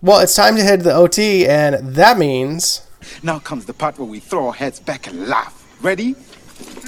[0.00, 2.86] Well, it's time to head to the OT, and that means.
[3.22, 5.76] Now comes the part where we throw our heads back and laugh.
[5.82, 6.14] Ready?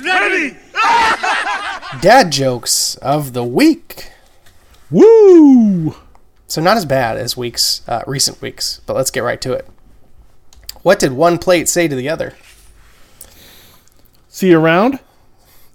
[0.05, 0.57] Ready!
[2.01, 4.11] Dad jokes of the week.
[4.91, 5.95] Woo!
[6.47, 9.69] So, not as bad as weeks, uh, recent weeks, but let's get right to it.
[10.83, 12.35] What did one plate say to the other?
[14.41, 15.01] See you around?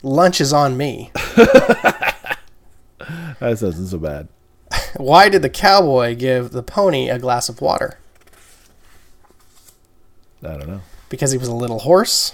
[0.01, 1.11] Lunch is on me.
[1.35, 2.39] that
[3.39, 4.27] isn't so bad.
[4.97, 7.99] Why did the cowboy give the pony a glass of water?
[10.41, 10.81] I don't know.
[11.09, 12.33] Because he was a little horse.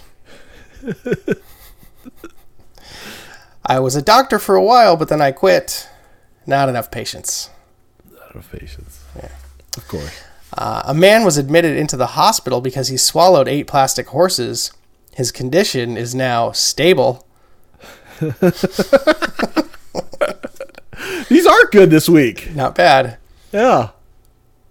[3.66, 5.90] I was a doctor for a while, but then I quit.
[6.48, 7.50] Not enough patience.
[8.10, 9.04] Not enough patience.
[9.18, 9.32] Yeah.
[9.76, 10.24] Of course.
[10.58, 14.72] Uh, a man was admitted into the hospital because he swallowed eight plastic horses.
[15.16, 17.28] His condition is now stable.
[21.30, 22.54] These are good this week.
[22.56, 23.18] Not bad.
[23.52, 23.90] Yeah.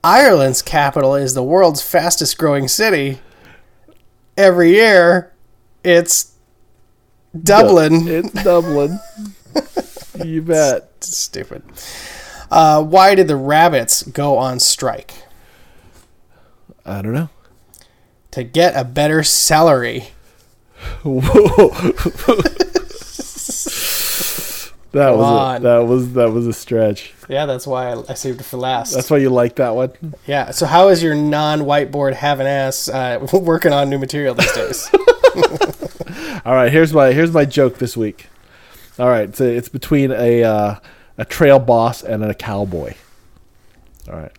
[0.03, 3.19] Ireland's capital is the world's fastest growing city.
[4.37, 5.33] Every year,
[5.85, 6.33] it's
[7.39, 8.09] Dublin.
[8.09, 8.99] It's Dublin.
[10.25, 10.91] you bet.
[10.97, 11.63] It's stupid.
[12.51, 15.13] Uh, why did the rabbits go on strike?
[16.85, 17.29] I don't know.
[18.33, 20.09] To get a better salary.
[21.03, 21.71] Whoa.
[24.93, 27.15] That was a, that was that was a stretch.
[27.29, 28.93] Yeah, that's why I, I, saved it for last.
[28.93, 29.93] That's why you like that one.
[30.27, 30.51] Yeah.
[30.51, 34.91] So how is your non-whiteboard having ass uh, working on new material these days?
[36.45, 36.73] All right.
[36.73, 38.27] Here's my here's my joke this week.
[38.99, 39.35] All right.
[39.35, 40.75] So it's between a uh,
[41.19, 42.95] a trail boss and a cowboy.
[44.09, 44.33] All right.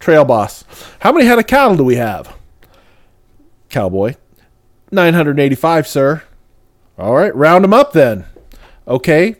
[0.00, 0.64] Trail boss.
[0.98, 2.36] How many head of cattle do we have?
[3.68, 4.16] Cowboy.
[4.90, 6.22] 985, sir.
[6.98, 7.34] All right.
[7.34, 8.24] Round them up then.
[8.86, 9.36] Okay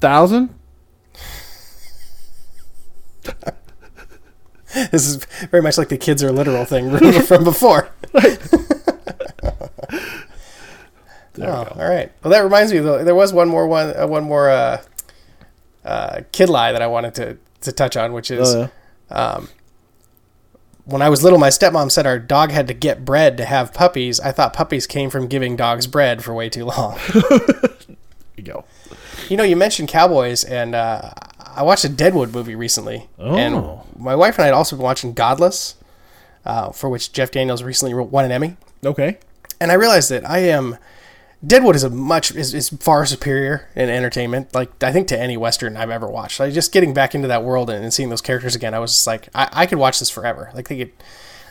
[0.00, 0.52] thousand.
[4.90, 6.90] this is very much like the kids are literal thing
[7.22, 7.88] from before.
[11.34, 11.80] There we Oh, go.
[11.80, 12.12] all right.
[12.22, 12.80] Well, that reminds me.
[12.80, 14.82] Though, there was one more one uh, one more uh,
[15.82, 18.68] uh, kid lie that I wanted to to touch on, which is Oh,
[19.10, 19.46] yeah.
[20.84, 23.72] When I was little, my stepmom said our dog had to get bread to have
[23.72, 24.18] puppies.
[24.20, 26.98] I thought puppies came from giving dogs bread for way too long.
[28.34, 28.64] There you go.
[29.28, 31.10] you know, you mentioned cowboys, and uh,
[31.54, 33.82] I watched a Deadwood movie recently, and Oh.
[33.96, 35.74] my wife and I had also been watching Godless,
[36.46, 38.56] uh, for which Jeff Daniels recently won an Emmy.
[38.84, 39.18] Okay.
[39.60, 40.78] and I realized that I am
[41.44, 44.54] Deadwood is a much is, is far superior in entertainment.
[44.54, 46.38] Like I think to any western I've ever watched.
[46.38, 48.92] Like just getting back into that world and, and seeing those characters again, I was
[48.92, 50.50] just like, I, I could watch this forever.
[50.54, 50.92] Like they could.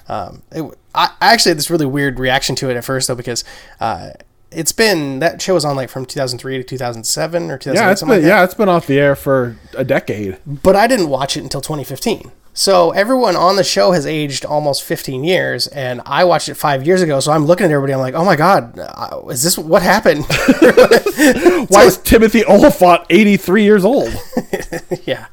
[0.07, 0.63] Um, it,
[0.95, 3.43] I, I actually had this really weird reaction to it at first though because
[3.79, 4.11] uh,
[4.51, 7.99] it's been that show was on like from 2003 to 2007 or 2008 Yeah, it's
[7.99, 10.37] something been like yeah, it's been off the air for a decade.
[10.45, 12.31] But I didn't watch it until 2015.
[12.53, 16.85] So everyone on the show has aged almost 15 years, and I watched it five
[16.85, 17.19] years ago.
[17.21, 17.93] So I'm looking at everybody.
[17.93, 20.25] I'm like, oh my god, uh, is this what happened?
[21.69, 24.13] Why is Timothy Olyphant 83 years old?
[25.05, 25.27] yeah.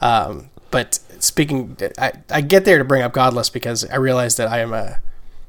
[0.00, 4.48] Um, but speaking, I, I get there to bring up Godless because I realize that
[4.48, 4.98] I am a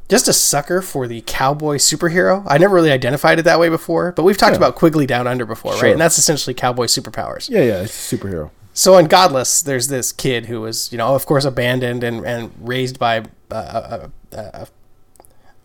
[0.10, 2.44] just a sucker for the cowboy superhero.
[2.48, 5.46] I never really identified it that way before, but we've talked about Quigley Down Under
[5.46, 5.84] before, Sure.
[5.84, 5.92] right?
[5.92, 7.50] And that's essentially cowboy superpowers.
[7.50, 8.52] Yeah, yeah, it's a superhero.
[8.78, 12.52] So in Godless, there's this kid who was, you know, of course, abandoned and, and
[12.60, 13.56] raised by, uh,
[14.32, 14.68] a, a, a,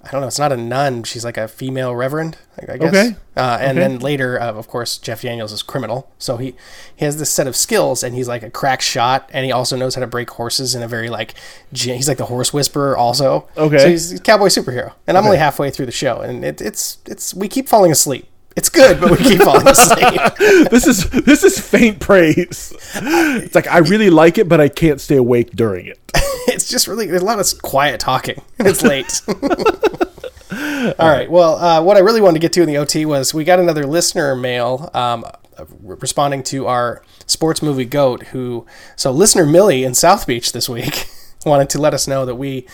[0.02, 1.02] I don't know, it's not a nun.
[1.04, 2.94] She's like a female reverend, I I guess.
[2.94, 3.16] Okay.
[3.36, 3.86] Uh, and Okay.
[3.86, 6.10] then later, uh, of course, Jeff Daniels is criminal.
[6.18, 6.54] So he,
[6.96, 9.76] he has this set of skills and he's like a crack shot and he also
[9.76, 11.34] knows how to break horses in a very like,
[11.70, 13.46] he's like the horse whisperer also.
[13.58, 13.76] Okay.
[13.78, 14.94] So he's a cowboy superhero.
[15.06, 18.26] And I'm only halfway through the show and it, it's, it's, we keep falling asleep.
[18.56, 20.20] It's good, but we keep falling asleep.
[20.70, 22.72] this is this is faint praise.
[22.94, 25.98] It's like I really like it, but I can't stay awake during it.
[26.48, 29.22] it's just really there's a lot of quiet talking it's late
[30.98, 33.32] all right well uh, what i really wanted to get to in the ot was
[33.32, 35.24] we got another listener mail um,
[35.82, 41.08] responding to our sports movie goat who so listener millie in south beach this week
[41.46, 42.66] wanted to let us know that we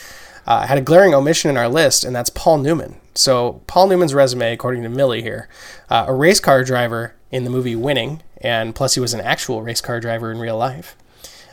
[0.49, 4.15] uh, had a glaring omission in our list and that's paul newman so paul newman's
[4.15, 5.49] resume according to millie here
[5.91, 9.63] uh, a race car driver in the movie winning and plus he was an actual
[9.63, 10.97] race car driver in real life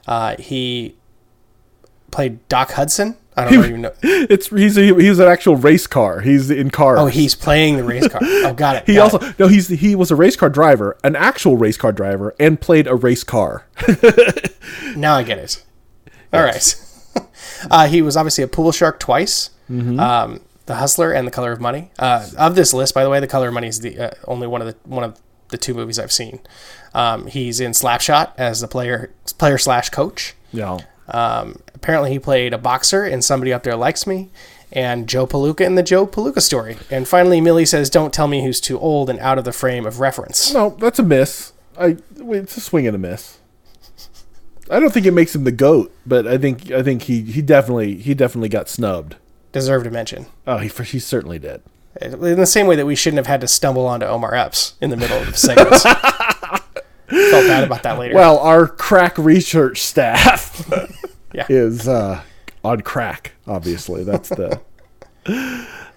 [0.07, 0.95] uh, he
[2.11, 3.17] played Doc Hudson.
[3.37, 3.91] I don't even know.
[4.01, 6.21] It's he's a, he's an actual race car.
[6.21, 6.99] He's in cars.
[6.99, 8.21] Oh, he's playing the race car.
[8.23, 8.87] Oh, got it.
[8.87, 9.39] he got also it.
[9.39, 12.87] no he's he was a race car driver, an actual race car driver, and played
[12.87, 13.65] a race car.
[14.95, 15.63] now I get it.
[16.31, 16.75] All right.
[17.71, 19.49] uh, he was obviously a pool shark twice.
[19.69, 19.99] Mm-hmm.
[19.99, 21.91] Um, the Hustler and The Color of Money.
[21.99, 24.47] Uh, of this list, by the way, The Color of Money is the uh, only
[24.47, 26.39] one of the one of the two movies I've seen.
[26.93, 30.33] Um, he's in Slapshot as the player player slash coach.
[30.51, 30.79] Yeah.
[31.07, 34.29] Um, apparently, he played a boxer in Somebody Up There Likes Me,
[34.71, 36.77] and Joe Palooka in the Joe Palooka story.
[36.89, 39.85] And finally, Millie says, "Don't tell me who's too old and out of the frame
[39.85, 41.53] of reference." No, that's a miss.
[41.77, 43.37] I it's a swing and a miss.
[44.69, 47.41] I don't think it makes him the goat, but I think I think he he
[47.41, 49.15] definitely he definitely got snubbed.
[49.51, 50.25] Deserve to mention.
[50.47, 51.61] Oh, he he certainly did.
[52.01, 54.89] In the same way that we shouldn't have had to stumble onto Omar Epps in
[54.89, 55.83] the middle of the segments.
[57.07, 58.15] Felt bad about that later.
[58.15, 60.69] Well, our crack research staff
[61.33, 61.45] Yeah.
[61.47, 62.21] is uh,
[62.63, 63.33] on crack.
[63.47, 64.59] Obviously, that's the.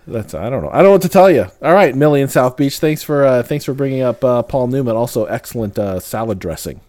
[0.07, 0.71] That's I don't know.
[0.71, 1.47] I don't know what to tell you.
[1.63, 2.79] All right, Millie in South Beach.
[2.79, 4.97] Thanks for uh, thanks for bringing up uh, Paul Newman.
[4.97, 6.81] Also, excellent uh, salad dressing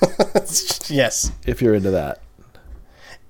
[0.88, 2.20] yes, if you're into that.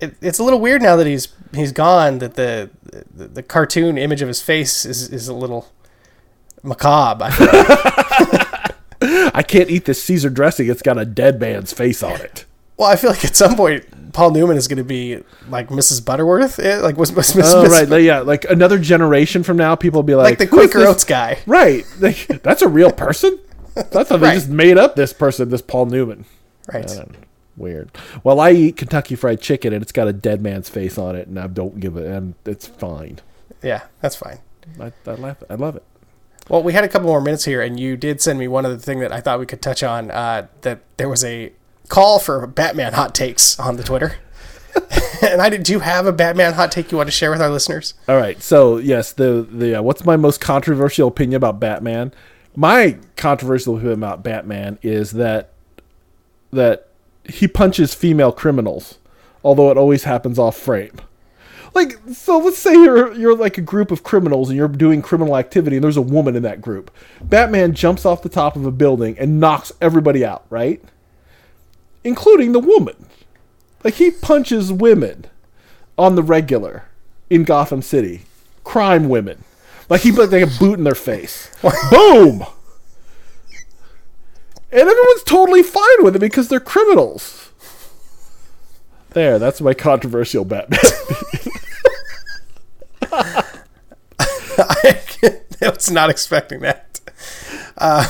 [0.00, 2.18] it, it's a little weird now that he's he's gone.
[2.18, 2.70] That the
[3.14, 5.68] the, the cartoon image of his face is is a little
[6.62, 7.26] macabre.
[7.30, 8.70] I.
[9.34, 10.68] I can't eat this Caesar dressing.
[10.70, 12.46] It's got a dead man's face on it.
[12.78, 16.02] well, I feel like at some point Paul Newman is going to be like Mrs.
[16.02, 16.58] Butterworth.
[16.58, 16.78] eh?
[16.78, 18.20] Like was Miss, Miss, Oh right, yeah.
[18.20, 21.38] Like another generation from now, people will be like like, the Quaker this?" Oats guy.
[21.46, 23.38] Right, like, that's a real person.
[23.76, 24.34] I thought they Right.
[24.34, 26.24] just made up this person, this Paul Newman.
[26.72, 26.90] Right.
[27.56, 27.90] Weird.
[28.24, 31.28] Well, I eat Kentucky Fried Chicken, and it's got a dead man's face on it,
[31.28, 33.20] and I don't give it, and it's fine.
[33.62, 34.38] Yeah, that's fine.
[34.80, 35.42] I, I laugh.
[35.48, 35.84] I love it.
[36.48, 38.76] Well, we had a couple more minutes here, and you did send me one other
[38.76, 40.10] thing that I thought we could touch on.
[40.10, 41.52] Uh, that there was a
[41.88, 44.16] call for Batman hot takes on the Twitter,
[45.22, 45.62] and I did.
[45.62, 47.94] Do you have a Batman hot take you want to share with our listeners?
[48.08, 48.42] All right.
[48.42, 52.12] So yes, the the uh, what's my most controversial opinion about Batman?
[52.56, 55.50] My controversial opinion about Batman is that
[56.52, 56.88] that
[57.24, 58.98] he punches female criminals,
[59.42, 61.00] although it always happens off frame.
[61.74, 65.36] Like so, let's say you're you're like a group of criminals and you're doing criminal
[65.36, 66.92] activity, and there's a woman in that group.
[67.20, 70.82] Batman jumps off the top of a building and knocks everybody out, right?
[72.04, 73.06] Including the woman.
[73.82, 75.26] Like he punches women
[75.98, 76.84] on the regular
[77.28, 78.22] in Gotham City.
[78.62, 79.42] Crime women.
[79.88, 81.50] Like he put like a boot in their face.
[81.90, 82.44] Boom.
[84.72, 87.50] And everyone's totally fine with it because they're criminals.
[89.10, 90.80] There, that's my controversial Batman.
[95.62, 97.00] I was not expecting that.
[97.76, 98.08] Uh,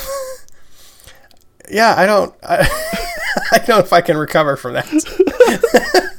[1.70, 2.34] yeah, I don't.
[2.42, 2.60] I,
[3.52, 6.10] I don't know if I can recover from that.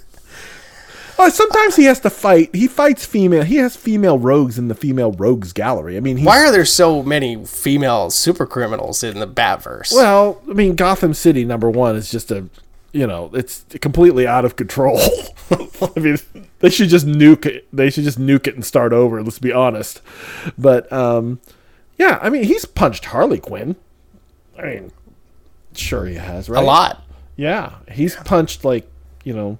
[1.18, 2.54] Oh, sometimes he has to fight.
[2.54, 3.44] He fights female.
[3.44, 5.96] He has female rogues in the female rogues gallery.
[5.96, 9.94] I mean, Why are there so many female super criminals in the Batverse?
[9.94, 12.50] well, I mean, Gotham City number one is just a,
[12.92, 15.00] you know, it's completely out of control.
[15.52, 16.18] I mean,
[16.60, 17.68] they should just nuke it.
[17.72, 19.22] They should just nuke it and start over.
[19.24, 20.02] Let's be honest.
[20.58, 21.40] But um,
[21.98, 23.76] yeah, I mean, he's punched Harley Quinn.
[24.58, 24.92] I mean,
[25.74, 26.62] sure he has, right?
[26.62, 27.04] a lot.
[27.38, 28.90] Yeah, he's punched like
[29.24, 29.58] you know,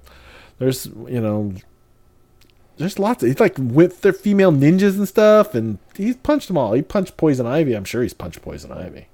[0.58, 1.54] there's you know,
[2.78, 3.22] there's lots.
[3.22, 6.72] Of, he's like with their female ninjas and stuff, and he's punched them all.
[6.72, 7.74] He punched Poison Ivy.
[7.74, 9.08] I'm sure he's punched Poison Ivy.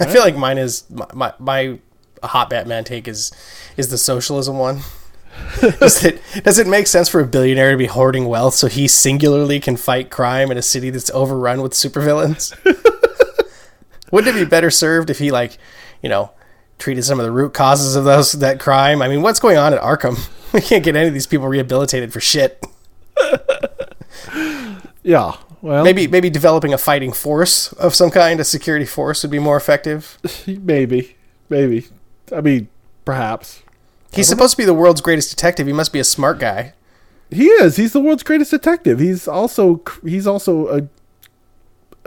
[0.00, 1.78] I feel like mine is my, my, my
[2.22, 3.32] hot Batman take is
[3.76, 4.80] is the socialism one.
[5.60, 8.86] does it does it make sense for a billionaire to be hoarding wealth so he
[8.86, 12.56] singularly can fight crime in a city that's overrun with supervillains?
[14.10, 15.58] Wouldn't it be better served if he like,
[16.02, 16.30] you know,
[16.78, 19.02] treated some of the root causes of those that crime?
[19.02, 20.28] I mean, what's going on at Arkham?
[20.58, 22.64] We can't get any of these people rehabilitated for shit.
[25.02, 29.30] Yeah, well, Maybe maybe developing a fighting force of some kind, a security force would
[29.30, 30.16] be more effective.
[30.46, 31.16] maybe,
[31.50, 31.88] maybe.
[32.34, 32.68] I mean,
[33.04, 33.62] perhaps
[34.14, 35.66] He's supposed to be the world's greatest detective.
[35.66, 36.72] He must be a smart guy.
[37.30, 37.76] he is.
[37.76, 38.98] He's the world's greatest detective.
[38.98, 40.88] He's also he's also a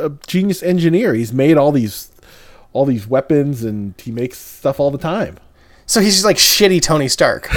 [0.03, 1.13] a genius engineer.
[1.13, 2.11] He's made all these
[2.73, 5.37] all these weapons, and he makes stuff all the time.
[5.85, 7.47] So he's just like shitty Tony Stark.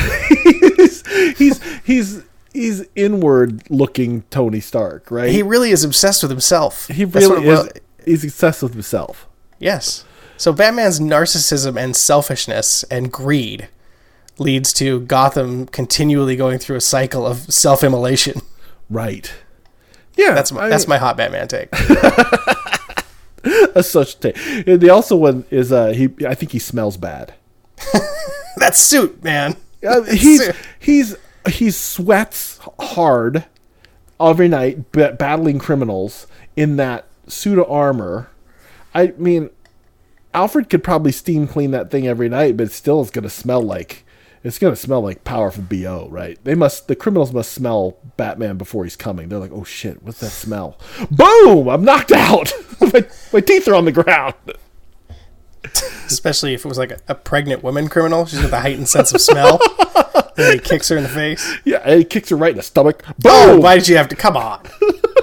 [0.81, 2.22] He's he's he's
[2.53, 5.31] he's inward looking Tony Stark, right?
[5.31, 6.87] He really is obsessed with himself.
[6.89, 7.68] He really is.
[8.05, 9.26] He's obsessed with himself.
[9.59, 10.05] Yes.
[10.37, 13.68] So Batman's narcissism and selfishness and greed
[14.39, 18.41] leads to Gotham continually going through a cycle of self-immolation.
[18.89, 19.33] Right.
[20.16, 21.70] Yeah, That's my I that's my hot Batman take.
[23.74, 24.18] that's such.
[24.20, 24.31] ta
[24.66, 26.09] the also one is uh he.
[26.26, 27.35] I think he smells bad.
[28.57, 29.57] that suit, man.
[29.87, 31.16] Uh, he's he's
[31.49, 33.45] he sweats hard
[34.20, 36.26] every night ba- battling criminals
[36.57, 38.28] in that suit of armor.
[38.95, 39.51] I mean,
[40.35, 43.31] Alfred could probably steam clean that thing every night, but it still is going to
[43.31, 44.05] smell like
[44.43, 46.09] it's going to smell like powerful bo.
[46.11, 46.39] Right?
[46.45, 49.28] They must the criminals must smell Batman before he's coming.
[49.28, 50.78] They're like, oh shit, what's that smell?
[51.11, 51.68] Boom!
[51.68, 52.53] I'm knocked out.
[52.81, 54.35] my, my teeth are on the ground.
[56.06, 58.26] Especially if it was like a, a pregnant woman criminal.
[58.26, 59.61] She's got the heightened sense of smell.
[60.36, 61.54] and he kicks her in the face.
[61.64, 63.04] Yeah, and he kicks her right in the stomach.
[63.26, 63.62] Oh, Boom!
[63.62, 64.16] why did you have to?
[64.16, 64.62] Come on,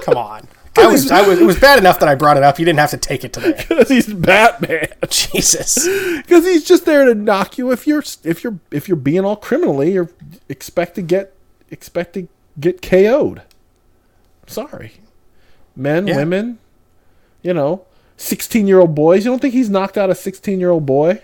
[0.02, 0.46] come on.
[0.76, 1.40] I was, I was.
[1.40, 2.60] It was bad enough that I brought it up.
[2.60, 3.64] You didn't have to take it today.
[3.68, 4.86] Because he's Batman.
[5.10, 5.86] Jesus.
[6.18, 9.34] because he's just there to knock you if you're if you're if you're being all
[9.36, 10.08] criminally you're
[10.48, 11.34] expect to get
[11.70, 12.28] expect to
[12.60, 13.42] get KO'd.
[14.46, 14.92] Sorry,
[15.76, 16.16] men, Yeah.
[16.16, 16.58] women,
[17.42, 17.84] you know,
[18.18, 19.24] sixteen year old boys.
[19.24, 21.22] You don't think he's knocked out a sixteen year old boy?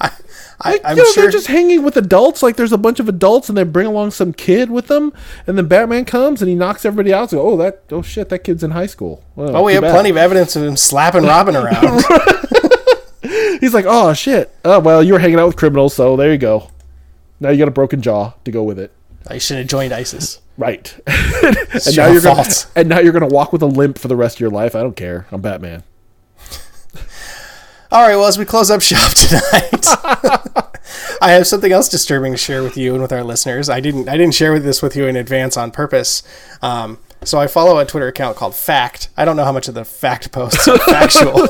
[0.00, 0.10] I,
[0.64, 1.22] Like, I'm you know, sure.
[1.24, 2.42] they're just hanging with adults.
[2.42, 5.12] Like there's a bunch of adults, and they bring along some kid with them,
[5.46, 7.30] and then Batman comes and he knocks everybody out.
[7.30, 9.22] So, oh, that oh shit, that kid's in high school.
[9.36, 9.92] Well, oh, we have bad.
[9.92, 12.02] plenty of evidence of him slapping Robin around.
[13.60, 14.54] He's like, oh shit.
[14.64, 16.70] Oh well, you were hanging out with criminals, so there you go.
[17.40, 18.90] Now you got a broken jaw to go with it.
[19.26, 20.40] I should have joined ISIS.
[20.56, 20.96] Right.
[21.06, 22.44] and now you're gonna
[22.76, 24.76] and now you're gonna walk with a limp for the rest of your life.
[24.76, 25.26] I don't care.
[25.32, 25.82] I'm Batman.
[27.90, 28.16] All right.
[28.16, 29.86] Well, as we close up shop tonight,
[31.20, 33.68] I have something else disturbing to share with you and with our listeners.
[33.68, 34.08] I didn't.
[34.08, 36.22] I didn't share this with you in advance on purpose.
[36.62, 39.08] Um, so I follow a Twitter account called Fact.
[39.16, 41.48] I don't know how much of the fact posts are factual,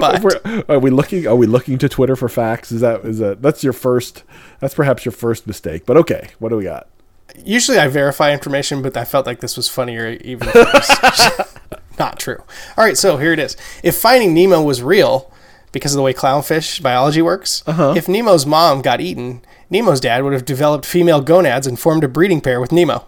[0.00, 1.26] but We're, are we looking?
[1.26, 2.72] Are we looking to Twitter for facts?
[2.72, 4.22] Is that is that that's your first?
[4.60, 5.84] That's perhaps your first mistake.
[5.84, 6.88] But okay, what do we got?
[7.44, 11.56] Usually I verify information, but I felt like this was funnier even if it was
[11.98, 12.42] not true.
[12.76, 13.56] All right, so here it is.
[13.82, 15.30] If Finding Nemo was real,
[15.72, 17.94] because of the way clownfish biology works, uh-huh.
[17.96, 22.08] if Nemo's mom got eaten, Nemo's dad would have developed female gonads and formed a
[22.08, 23.06] breeding pair with Nemo.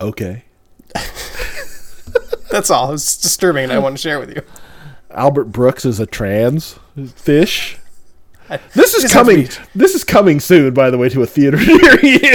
[0.00, 0.44] Okay.
[2.50, 2.92] That's all.
[2.92, 4.42] It's disturbing, and I want to share with you.
[5.10, 6.78] Albert Brooks is a trans
[7.14, 7.78] fish.
[8.74, 9.48] This is just have to coming.
[9.74, 12.34] This is coming soon, by the way, to a theater near you.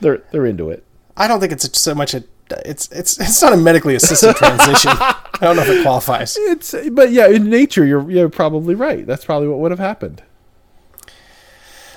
[0.00, 0.84] they're they're into it.
[1.16, 2.24] I don't think it's so much a.
[2.64, 4.90] It's it's it's not a medically assisted transition.
[4.92, 6.36] I don't know if it qualifies.
[6.38, 9.06] It's but yeah, in nature, you're you're probably right.
[9.06, 10.22] That's probably what would have happened.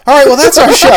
[0.06, 0.90] All right, well that's our show.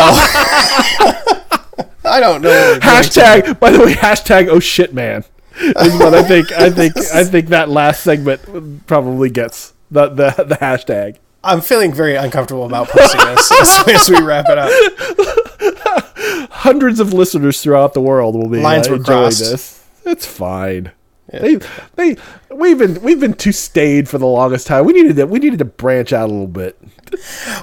[2.04, 2.48] I don't know.
[2.48, 3.60] what we're doing Hashtag.
[3.60, 4.48] By the way, hashtag.
[4.48, 5.24] Oh shit, man.
[5.58, 6.52] Is what I think.
[6.52, 6.96] I think.
[7.14, 11.16] I think that last segment probably gets the the, the hashtag.
[11.44, 16.50] I'm feeling very uncomfortable about posting this as, as we wrap it up.
[16.50, 19.40] Hundreds of listeners throughout the world will be Lines uh, were enjoying crossed.
[19.40, 19.84] this.
[20.04, 20.90] It's fine.
[21.32, 21.58] They,
[21.96, 22.16] they,
[22.50, 24.84] we've been we've been too staid for the longest time.
[24.84, 26.80] We needed to we needed to branch out a little bit.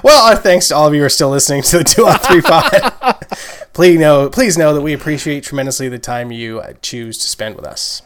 [0.02, 2.18] Well, our thanks to all of you who are still listening to the two on
[2.18, 3.26] three pod.
[3.72, 7.66] please know, please know that we appreciate tremendously the time you choose to spend with
[7.66, 8.02] us.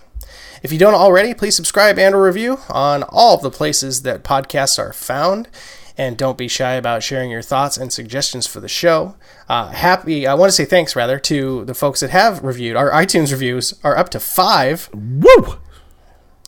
[0.62, 4.78] If you don't already, please subscribe and review on all of the places that podcasts
[4.78, 5.48] are found.
[5.96, 9.16] And don't be shy about sharing your thoughts and suggestions for the show.
[9.48, 12.76] Uh, happy, I want to say thanks rather to the folks that have reviewed.
[12.76, 14.90] Our iTunes reviews are up to five.
[14.94, 15.58] Woo!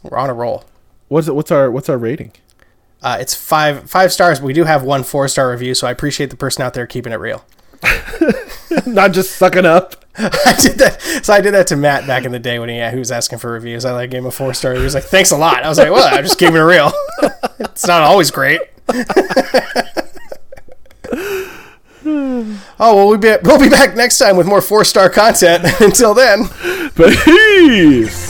[0.04, 0.64] We're on a roll.
[1.08, 1.34] What's it?
[1.34, 2.32] What's our what's our rating?
[3.02, 5.90] Uh, it's five five stars, but we do have one four star review, so I
[5.90, 7.44] appreciate the person out there keeping it real.
[8.86, 9.99] Not just sucking up.
[10.18, 11.00] I did that.
[11.22, 13.38] So I did that to Matt back in the day when he, he was asking
[13.38, 13.84] for reviews.
[13.84, 14.74] I like gave him a four star.
[14.74, 16.64] He was like, "Thanks a lot." I was like, "Well, I'm just keeping it a
[16.64, 16.92] real.
[17.60, 19.04] it's not always great." oh
[22.78, 25.64] well, we'll be we'll be back next time with more four star content.
[25.80, 26.48] Until then.
[26.96, 28.29] Peace.